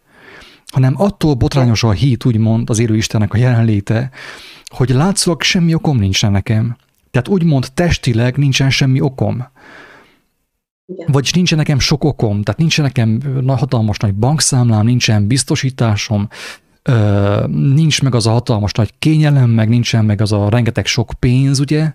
Hanem 0.66 0.95
attól 0.97 1.35
botrányos 1.35 1.82
a 1.82 1.91
hit, 1.91 2.24
úgymond 2.24 2.70
az 2.70 2.78
élő 2.78 2.97
Istennek 2.97 3.35
a 3.35 3.37
jelenléte, 3.37 4.11
hogy 4.64 4.89
látszólag 4.89 5.43
semmi 5.43 5.74
okom 5.74 5.99
nincsen 5.99 6.32
nekem. 6.32 6.76
Tehát 7.11 7.28
úgymond 7.28 7.66
testileg 7.74 8.37
nincsen 8.37 8.70
semmi 8.70 9.01
okom. 9.01 9.47
Igen. 10.87 11.07
Vagyis 11.12 11.32
nincsen 11.32 11.59
nekem 11.59 11.78
sok 11.78 12.05
okom, 12.05 12.43
tehát 12.43 12.61
nincsen 12.61 12.85
nekem 12.85 13.20
hatalmas 13.47 13.97
nagy 13.97 14.14
bankszámlám, 14.14 14.85
nincsen 14.85 15.26
biztosításom, 15.26 16.28
ö, 16.89 17.47
nincs 17.49 18.03
meg 18.03 18.14
az 18.14 18.26
a 18.26 18.30
hatalmas 18.30 18.72
nagy 18.72 18.93
kényelem, 18.99 19.51
meg 19.51 19.68
nincsen 19.68 20.05
meg 20.05 20.20
az 20.20 20.32
a 20.32 20.49
rengeteg 20.49 20.87
sok 20.87 21.12
pénz, 21.18 21.61
ugye, 21.61 21.93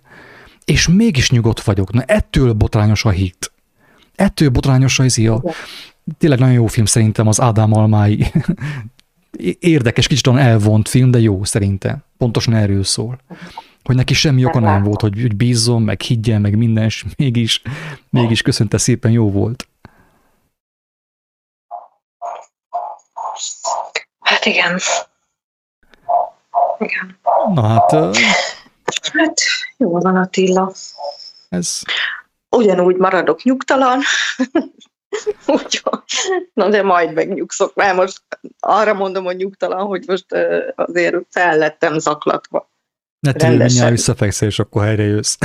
és 0.65 0.87
mégis 0.87 1.29
nyugodt 1.29 1.61
vagyok. 1.61 1.93
Na 1.93 2.01
ettől 2.01 2.53
botrányos 2.53 3.05
a 3.05 3.09
hit. 3.09 3.51
Ettől 4.15 4.49
botrányos 4.49 4.99
a 4.99 5.03
izi 5.03 5.27
a... 5.27 5.43
Tényleg 6.17 6.39
nagyon 6.39 6.53
jó 6.53 6.67
film 6.67 6.85
szerintem 6.85 7.27
az 7.27 7.41
Ádám 7.41 7.73
Almái. 7.73 8.25
Érdekes, 9.59 10.07
kicsit 10.07 10.27
olyan 10.27 10.39
elvont 10.39 10.89
film, 10.89 11.11
de 11.11 11.19
jó 11.19 11.43
szerintem. 11.43 12.03
Pontosan 12.17 12.53
erről 12.53 12.83
szól. 12.83 13.19
Hogy 13.83 13.95
neki 13.95 14.13
semmi 14.13 14.45
oka 14.45 14.59
nem 14.59 14.83
volt, 14.83 15.01
hogy, 15.01 15.21
hogy 15.21 15.35
bízzon, 15.35 15.81
meg 15.81 16.01
higgyen, 16.01 16.41
meg 16.41 16.57
minden, 16.57 16.83
és 16.83 17.05
mégis, 17.17 17.61
mégis 18.09 18.41
köszönte 18.41 18.77
szépen, 18.77 19.11
jó 19.11 19.31
volt. 19.31 19.67
Hát 24.39 24.47
igen. 24.47 24.79
Igen. 26.77 27.19
Na 27.53 27.67
hát... 27.67 27.91
Uh... 27.91 28.15
Hát 29.13 29.41
jó 29.77 29.91
van 29.99 30.15
Attila. 30.15 30.71
Ez... 31.49 31.81
Ugyanúgy 32.49 32.95
maradok 32.95 33.43
nyugtalan. 33.43 34.01
Úgyhogy, 35.47 36.03
na 36.53 36.69
de 36.69 36.83
majd 36.83 37.13
megnyugszok, 37.13 37.75
mert 37.75 37.95
most 37.95 38.21
arra 38.59 38.93
mondom, 38.93 39.23
hogy 39.23 39.35
nyugtalan, 39.35 39.85
hogy 39.85 40.03
most 40.07 40.25
azért 40.75 41.15
fel 41.29 41.57
lettem 41.57 41.99
zaklatva. 41.99 42.69
Ne 43.19 43.31
tűnj, 43.31 43.57
mindjárt 43.57 43.91
visszafekszel, 43.91 44.47
és 44.47 44.59
akkor 44.59 44.83
helyre 44.83 45.03
jössz. 45.03 45.37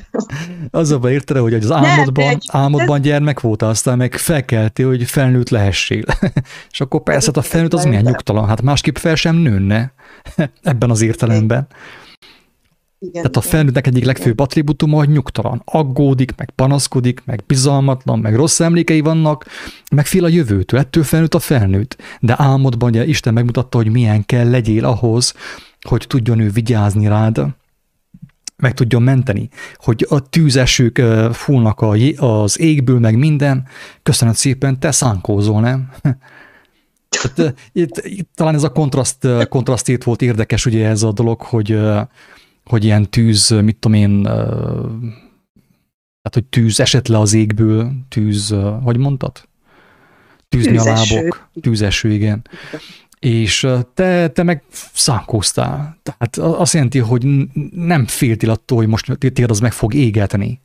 az 0.70 0.90
a 0.90 1.10
érted, 1.10 1.36
hogy 1.36 1.54
az 1.54 1.70
álmodban, 1.70 2.38
álmodban 2.46 3.00
gyermek 3.00 3.40
volt, 3.40 3.62
aztán 3.62 3.96
meg 3.96 4.14
felkelti, 4.14 4.82
hogy 4.82 5.04
felnőtt 5.04 5.48
lehessél. 5.48 6.04
és 6.72 6.80
akkor 6.80 7.02
persze, 7.02 7.26
hát 7.26 7.44
a 7.44 7.48
felnőtt 7.48 7.72
az 7.72 7.84
milyen 7.84 8.02
nyugtalan, 8.02 8.48
hát 8.48 8.62
másképp 8.62 8.96
fel 8.96 9.14
sem 9.14 9.36
nőne 9.36 9.92
ebben 10.62 10.90
az 10.90 11.00
értelemben. 11.00 11.66
Igen, 12.98 13.22
Tehát 13.22 13.36
a 13.36 13.40
felnőttnek 13.40 13.86
egyik 13.86 14.04
legfőbb 14.04 14.40
attribútuma, 14.40 14.96
hogy 14.96 15.08
nyugtalan. 15.08 15.62
Aggódik, 15.64 16.32
meg 16.36 16.50
panaszkodik, 16.50 17.22
meg 17.24 17.42
bizalmatlan, 17.46 18.18
meg 18.18 18.34
rossz 18.34 18.60
emlékei 18.60 19.00
vannak, 19.00 19.46
meg 19.90 20.06
fél 20.06 20.24
a 20.24 20.28
jövőtől. 20.28 20.80
Ettől 20.80 21.04
felnőtt 21.04 21.34
a 21.34 21.38
felnőtt. 21.38 21.96
De 22.20 22.34
álmodban 22.38 22.88
ugye 22.88 23.04
Isten 23.04 23.32
megmutatta, 23.32 23.76
hogy 23.76 23.90
milyen 23.90 24.26
kell 24.26 24.50
legyél 24.50 24.84
ahhoz, 24.84 25.34
hogy 25.88 26.04
tudjon 26.08 26.38
ő 26.38 26.50
vigyázni 26.50 27.06
rád, 27.06 27.40
meg 28.56 28.74
tudjon 28.74 29.02
menteni, 29.02 29.48
hogy 29.74 30.06
a 30.08 30.28
tűzesők 30.28 31.02
fúlnak 31.32 31.84
az 32.16 32.60
égből, 32.60 32.98
meg 32.98 33.16
minden, 33.16 33.66
köszönöm 34.02 34.34
szépen, 34.34 34.78
te 34.78 34.90
szánkózol, 34.90 35.60
nem? 35.60 35.90
Tehát, 37.34 37.54
itt, 37.72 37.96
itt, 37.96 38.28
talán 38.34 38.54
ez 38.54 38.62
a 38.62 38.72
kontraszt, 38.72 39.26
kontrasztét 39.48 40.04
volt 40.04 40.22
érdekes, 40.22 40.66
ugye 40.66 40.88
ez 40.88 41.02
a 41.02 41.12
dolog, 41.12 41.40
hogy, 41.40 41.78
hogy 42.64 42.84
ilyen 42.84 43.10
tűz, 43.10 43.50
mit 43.50 43.76
tudom 43.76 43.98
én, 43.98 44.22
tehát, 46.22 46.32
hogy 46.32 46.44
tűz 46.44 46.80
esett 46.80 47.08
le 47.08 47.18
az 47.18 47.32
égből, 47.32 47.92
tűz, 48.08 48.54
hogy 48.82 48.96
mondtad? 48.96 49.48
Tűzni 50.48 50.70
tűzeső. 50.70 51.16
a 51.16 51.20
lábok, 51.20 51.48
tűzeső, 51.60 52.12
igen 52.12 52.42
és 53.24 53.66
te, 53.94 54.28
te 54.28 54.42
meg 54.42 54.62
szánkóztál. 54.92 55.98
Tehát 56.02 56.36
azt 56.58 56.72
jelenti, 56.72 56.98
hogy 56.98 57.24
nem 57.70 58.06
féltél 58.06 58.50
attól, 58.50 58.78
hogy 58.78 58.86
most 58.86 59.18
téged 59.18 59.50
az 59.50 59.60
meg 59.60 59.72
fog 59.72 59.94
égetni. 59.94 60.60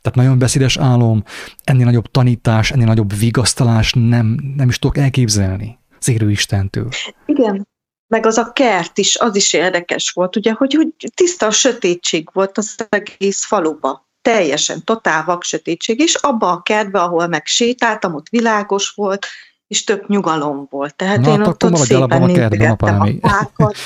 Tehát 0.00 0.18
nagyon 0.18 0.38
beszédes 0.38 0.76
álom, 0.76 1.24
ennél 1.64 1.84
nagyobb 1.84 2.10
tanítás, 2.10 2.70
ennél 2.70 2.86
nagyobb 2.86 3.18
vigasztalás 3.18 3.92
nem, 3.92 4.54
nem 4.56 4.68
is 4.68 4.78
tudok 4.78 4.98
elképzelni 4.98 5.78
az 5.98 6.08
érő 6.08 6.30
Istentől. 6.30 6.88
Igen, 7.26 7.68
meg 8.06 8.26
az 8.26 8.38
a 8.38 8.52
kert 8.52 8.98
is, 8.98 9.16
az 9.16 9.36
is 9.36 9.52
érdekes 9.52 10.10
volt, 10.10 10.36
ugye, 10.36 10.52
hogy, 10.52 10.74
hogy 10.74 10.92
tiszta 11.14 11.46
a 11.46 11.50
sötétség 11.50 12.28
volt 12.32 12.58
az 12.58 12.76
egész 12.88 13.44
faluba. 13.44 14.08
Teljesen, 14.22 14.84
totál 14.84 15.24
vak 15.24 15.42
sötétség, 15.42 15.98
és 15.98 16.14
abba 16.14 16.50
a 16.50 16.62
kertbe, 16.62 17.00
ahol 17.00 17.26
meg 17.26 17.46
sétáltam, 17.46 18.14
ott 18.14 18.28
világos 18.28 18.90
volt, 18.90 19.26
és 19.72 19.84
több 19.84 20.08
nyugalom 20.08 20.66
volt. 20.70 20.94
Tehát 20.94 21.20
Na, 21.20 21.30
én 21.30 21.38
hát 21.38 21.46
ott, 21.46 21.64
ott 21.64 21.76
szépen 21.76 22.22
a 22.30 22.32
kertben, 22.32 22.70
a 22.70 23.28
fákat. 23.28 23.76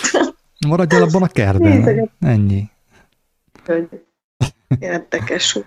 Maradj 0.66 0.94
el 0.94 1.02
abban 1.02 1.22
a 1.22 1.26
kertben. 1.26 2.10
Ennyi. 2.20 2.70
Érdekes. 4.78 5.58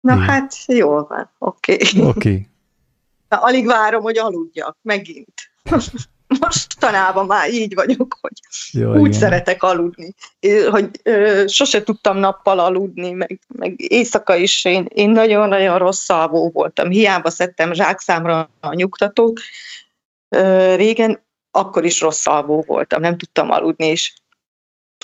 Na 0.00 0.14
Igen. 0.14 0.24
hát, 0.24 0.54
jól 0.66 1.06
van. 1.08 1.30
Oké. 1.38 1.72
Okay. 1.72 2.06
Oké. 2.06 2.08
Okay. 2.08 2.46
alig 3.28 3.66
várom, 3.66 4.02
hogy 4.02 4.18
aludjak, 4.18 4.76
megint. 4.82 5.32
Most 6.40 6.78
tanában 6.78 7.26
már 7.26 7.50
így 7.50 7.74
vagyok, 7.74 8.18
hogy 8.20 8.32
Jó, 8.70 8.92
úgy 8.92 9.06
igen. 9.06 9.20
szeretek 9.20 9.62
aludni, 9.62 10.14
hogy 10.70 10.90
ö, 11.02 11.44
sose 11.46 11.82
tudtam 11.82 12.16
nappal 12.16 12.58
aludni, 12.58 13.10
meg, 13.10 13.40
meg 13.48 13.74
éjszaka 13.76 14.34
is 14.34 14.64
én, 14.64 14.86
én 14.94 15.10
nagyon-nagyon 15.10 15.78
rossz 15.78 16.08
alvó 16.08 16.50
voltam. 16.50 16.90
Hiába 16.90 17.30
szedtem 17.30 17.72
zsákszámra 17.72 18.50
a 18.60 18.74
nyugtatót. 18.74 19.40
Ö, 20.28 20.74
régen 20.74 21.26
akkor 21.50 21.84
is 21.84 22.00
rossz 22.00 22.26
alvó 22.26 22.64
voltam, 22.66 23.00
nem 23.00 23.16
tudtam 23.16 23.50
aludni, 23.50 23.86
és 23.86 24.12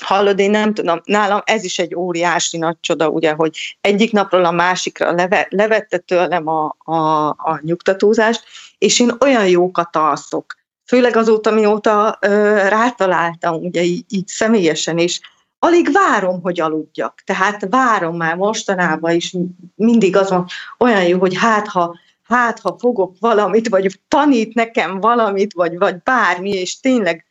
Hallod, 0.00 0.38
én 0.38 0.50
nem 0.50 0.74
tudom, 0.74 1.00
nálam 1.04 1.40
ez 1.44 1.64
is 1.64 1.78
egy 1.78 1.94
óriási 1.94 2.58
nagy 2.58 2.76
csoda, 2.80 3.08
ugye, 3.08 3.32
hogy 3.32 3.76
egyik 3.80 4.12
napról 4.12 4.44
a 4.44 4.50
másikra 4.50 5.12
leve, 5.12 5.46
levette 5.50 5.98
tőlem 5.98 6.48
a, 6.48 6.76
a, 6.78 7.28
a 7.28 7.60
nyugtatózást, 7.62 8.44
és 8.78 9.00
én 9.00 9.12
olyan 9.20 9.48
jókat 9.48 9.96
alszok. 9.96 10.54
Főleg 10.86 11.16
azóta, 11.16 11.50
mióta 11.50 12.18
ö, 12.20 12.28
rátaláltam, 12.68 13.54
ugye 13.54 13.82
így, 13.82 14.04
így 14.08 14.26
személyesen, 14.26 14.98
és 14.98 15.20
alig 15.58 15.92
várom, 15.92 16.40
hogy 16.42 16.60
aludjak. 16.60 17.22
Tehát 17.24 17.66
várom 17.70 18.16
már 18.16 18.36
mostanában 18.36 19.14
is, 19.14 19.34
mindig 19.74 20.16
az 20.16 20.30
van, 20.30 20.46
olyan 20.78 21.04
jó, 21.04 21.18
hogy 21.18 21.36
hát 21.36 21.68
ha, 21.68 21.98
hát 22.22 22.60
ha 22.60 22.76
fogok 22.78 23.16
valamit, 23.20 23.68
vagy 23.68 24.00
tanít 24.08 24.54
nekem 24.54 25.00
valamit, 25.00 25.52
vagy, 25.52 25.78
vagy 25.78 26.02
bármi, 26.02 26.50
és 26.50 26.80
tényleg 26.80 27.24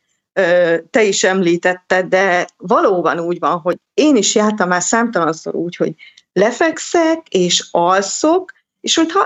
te 0.90 1.02
is 1.02 1.24
említetted, 1.24 2.06
de 2.06 2.46
valóban 2.56 3.20
úgy 3.20 3.38
van, 3.38 3.58
hogy 3.58 3.76
én 3.94 4.16
is 4.16 4.34
jártam 4.34 4.68
már 4.68 4.82
számtalanszor 4.82 5.54
úgy, 5.54 5.76
hogy 5.76 5.94
lefekszek 6.32 7.28
és 7.28 7.68
alszok, 7.70 8.52
és 8.80 8.96
hogyha 8.96 9.18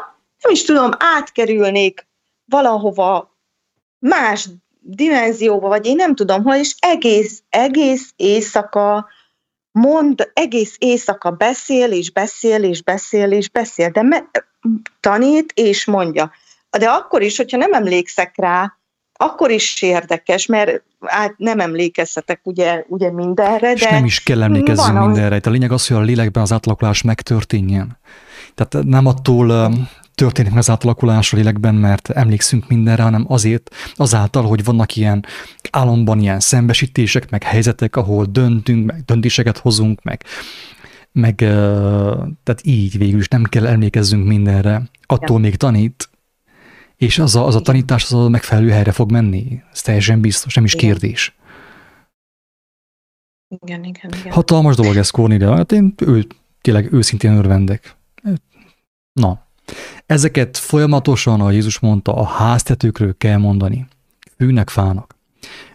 nem 0.43 0.53
is 0.53 0.65
tudom, 0.65 0.91
átkerülnék 0.99 2.07
valahova 2.45 3.38
más 3.99 4.49
dimenzióba, 4.81 5.69
vagy 5.69 5.87
én 5.87 5.97
nem 5.97 6.15
tudom 6.15 6.43
hol, 6.43 6.55
és 6.55 6.75
egész, 6.79 7.43
egész 7.49 8.13
éjszaka 8.17 9.07
mond, 9.71 10.31
egész 10.33 10.77
éjszaka 10.79 11.31
beszél, 11.31 11.93
és 11.93 12.13
beszél, 12.13 12.63
és 12.63 12.83
beszél, 12.83 13.33
és 13.33 13.51
beszél, 13.51 13.91
de 13.91 14.03
me- 14.03 14.47
tanít, 15.01 15.53
és 15.55 15.85
mondja. 15.85 16.31
De 16.79 16.89
akkor 16.89 17.23
is, 17.23 17.37
hogyha 17.37 17.57
nem 17.57 17.73
emlékszek 17.73 18.33
rá, 18.37 18.79
akkor 19.13 19.51
is 19.51 19.83
érdekes, 19.83 20.47
mert 20.47 20.83
hát 21.01 21.35
nem 21.37 21.61
emlékezhetek 21.61 22.41
ugye, 22.43 22.85
ugye 22.89 23.13
mindenre, 23.13 23.73
És 23.73 23.81
de... 23.81 23.91
nem 23.91 24.05
is 24.05 24.23
kell 24.23 24.43
emlékezzünk 24.43 24.99
van, 24.99 25.07
mindenre. 25.07 25.41
A 25.45 25.51
lényeg 25.51 25.73
az, 25.73 25.87
hogy 25.87 25.97
a 25.97 26.01
lélekben 26.01 26.43
az 26.43 26.53
átalakulás 26.53 27.03
megtörténjen. 27.03 27.99
Tehát 28.55 28.87
nem 28.87 29.07
attól 29.07 29.71
történik 30.19 30.51
meg 30.51 30.61
az 30.61 30.71
átalakulás 30.71 31.33
a 31.33 31.37
lélekben, 31.37 31.75
mert 31.75 32.11
emlékszünk 32.11 32.69
mindenre, 32.69 33.03
hanem 33.03 33.25
azért, 33.29 33.75
azáltal, 33.95 34.43
hogy 34.43 34.65
vannak 34.65 34.97
ilyen 34.97 35.25
álomban 35.71 36.21
ilyen 36.21 36.41
szembesítések, 36.41 37.31
meg 37.31 37.43
helyzetek, 37.43 37.97
ahol 37.97 38.25
döntünk, 38.25 38.87
meg 38.87 39.03
döntéseket 39.05 39.59
hozunk, 39.59 40.03
meg, 40.03 40.25
meg 41.13 41.35
tehát 42.45 42.61
így 42.63 42.99
végül 42.99 43.19
is 43.19 43.29
nem 43.29 43.43
kell 43.43 43.67
emlékezzünk 43.67 44.27
mindenre. 44.27 44.83
Attól 45.07 45.39
még 45.39 45.57
tanít, 45.57 46.11
és 46.97 47.19
az 47.19 47.37
a, 47.37 47.47
az 47.47 47.55
a 47.55 47.61
tanítás 47.61 48.05
az 48.05 48.13
a 48.13 48.29
megfelelő 48.29 48.71
helyre 48.71 48.93
fog 48.93 49.11
menni. 49.11 49.63
Ez 49.73 49.83
teljesen 49.83 50.21
biztos, 50.21 50.55
nem 50.55 50.65
is 50.65 50.75
igen. 50.75 50.91
kérdés. 50.91 51.37
Igen, 53.49 53.85
igen, 53.85 54.11
igen. 54.21 54.33
Hatalmas 54.33 54.77
dolog 54.77 54.97
ez, 54.97 55.11
Cornélia. 55.11 55.57
Hát 55.57 55.73
én 55.73 55.95
ő, 55.97 56.27
tényleg 56.61 56.93
őszintén 56.93 57.33
örvendek. 57.33 57.97
Na, 59.13 59.47
ezeket 60.09 60.57
folyamatosan, 60.57 61.41
a 61.41 61.51
Jézus 61.51 61.79
mondta, 61.79 62.15
a 62.15 62.25
háztetőkről 62.25 63.15
kell 63.19 63.37
mondani. 63.37 63.87
Fűnek, 64.37 64.71
fának. 64.71 65.17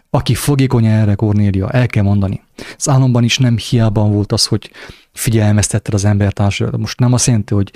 Aki 0.09 0.33
fogékony 0.33 0.85
erre, 0.85 1.15
Kornélia, 1.15 1.69
el 1.69 1.87
kell 1.87 2.03
mondani. 2.03 2.41
Az 2.77 2.89
álomban 2.89 3.23
is 3.23 3.37
nem 3.37 3.57
hiába 3.57 4.03
volt 4.03 4.31
az, 4.31 4.45
hogy 4.45 4.71
figyelmeztetted 5.11 5.93
az 5.93 6.05
embertársadat. 6.05 6.77
Most 6.77 6.99
nem 6.99 7.13
azt 7.13 7.25
jelenti, 7.25 7.53
hogy 7.53 7.71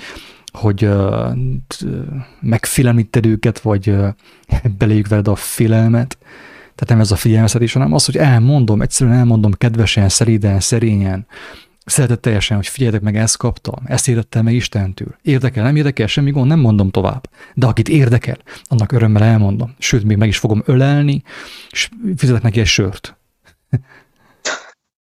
hogy 0.52 0.84
uh, 0.84 1.36
megfélemlíted 2.40 3.26
őket, 3.26 3.58
vagy 3.58 3.88
uh, 3.88 4.08
beléjük 4.78 5.08
veled 5.08 5.28
a 5.28 5.34
félelmet. 5.34 6.18
Tehát 6.58 6.88
nem 6.88 7.00
ez 7.00 7.10
a 7.10 7.16
figyelmeztetés, 7.16 7.72
hanem 7.72 7.92
az, 7.92 8.04
hogy 8.04 8.16
elmondom, 8.16 8.82
egyszerűen 8.82 9.16
elmondom 9.16 9.52
kedvesen, 9.52 10.08
szeréden, 10.08 10.60
szerényen, 10.60 11.26
teljesen, 12.20 12.56
hogy 12.56 12.66
figyeljetek 12.66 13.02
meg, 13.02 13.16
ezt 13.16 13.36
kaptam, 13.36 13.74
ezt 13.84 14.08
értettem 14.08 14.44
meg 14.44 14.54
Istentől. 14.54 15.16
Érdekel, 15.22 15.64
nem 15.64 15.76
érdekel, 15.76 16.06
semmi 16.06 16.30
gond, 16.30 16.48
nem 16.48 16.58
mondom 16.58 16.90
tovább. 16.90 17.30
De 17.54 17.66
akit 17.66 17.88
érdekel, 17.88 18.38
annak 18.64 18.92
örömmel 18.92 19.22
elmondom. 19.22 19.74
Sőt, 19.78 20.04
még 20.04 20.16
meg 20.16 20.28
is 20.28 20.38
fogom 20.38 20.62
ölelni, 20.64 21.22
és 21.70 21.90
fizetek 22.16 22.42
neki 22.42 22.60
egy 22.60 22.66
sört. 22.66 23.16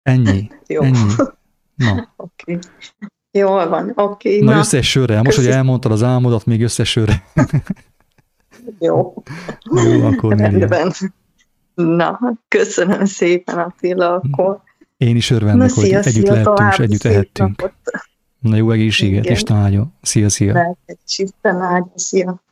Ennyi. 0.02 0.50
Jó. 0.66 0.82
Ennyi. 0.82 1.14
Na. 1.74 2.12
Okay. 2.16 2.58
Jól 3.32 3.68
van, 3.68 3.92
oké. 3.94 4.34
Okay, 4.34 4.40
na, 4.40 4.52
na 4.52 4.58
összes 4.58 4.90
sörre. 4.90 5.22
Most, 5.22 5.36
hogy 5.36 5.46
elmondtad 5.46 5.92
az 5.92 6.02
álmodat, 6.02 6.46
még 6.46 6.62
összes 6.62 6.90
sörre. 6.90 7.24
Jó. 8.78 9.22
Jó, 9.62 10.04
akkor 10.04 10.36
Rendben. 10.36 10.92
Na, 11.74 12.20
köszönöm 12.48 13.04
szépen 13.04 13.58
Attila, 13.58 14.14
akkor. 14.14 14.62
Én 15.00 15.16
is 15.16 15.30
örvendek, 15.30 15.70
hogy 15.70 15.84
együtt 15.84 16.02
szia, 16.02 16.32
lehettünk, 16.32 16.72
és 16.72 16.78
együtt 16.78 17.04
ehettünk. 17.04 17.72
Na 18.38 18.56
jó 18.56 18.70
egészséget, 18.70 19.24
Igen. 19.24 19.36
és 19.36 19.42
áldjon. 19.48 19.92
Szia, 20.02 20.28
szia. 20.28 20.76
Isten 21.16 21.60
áldja, 21.60 21.92
szia. 21.94 22.42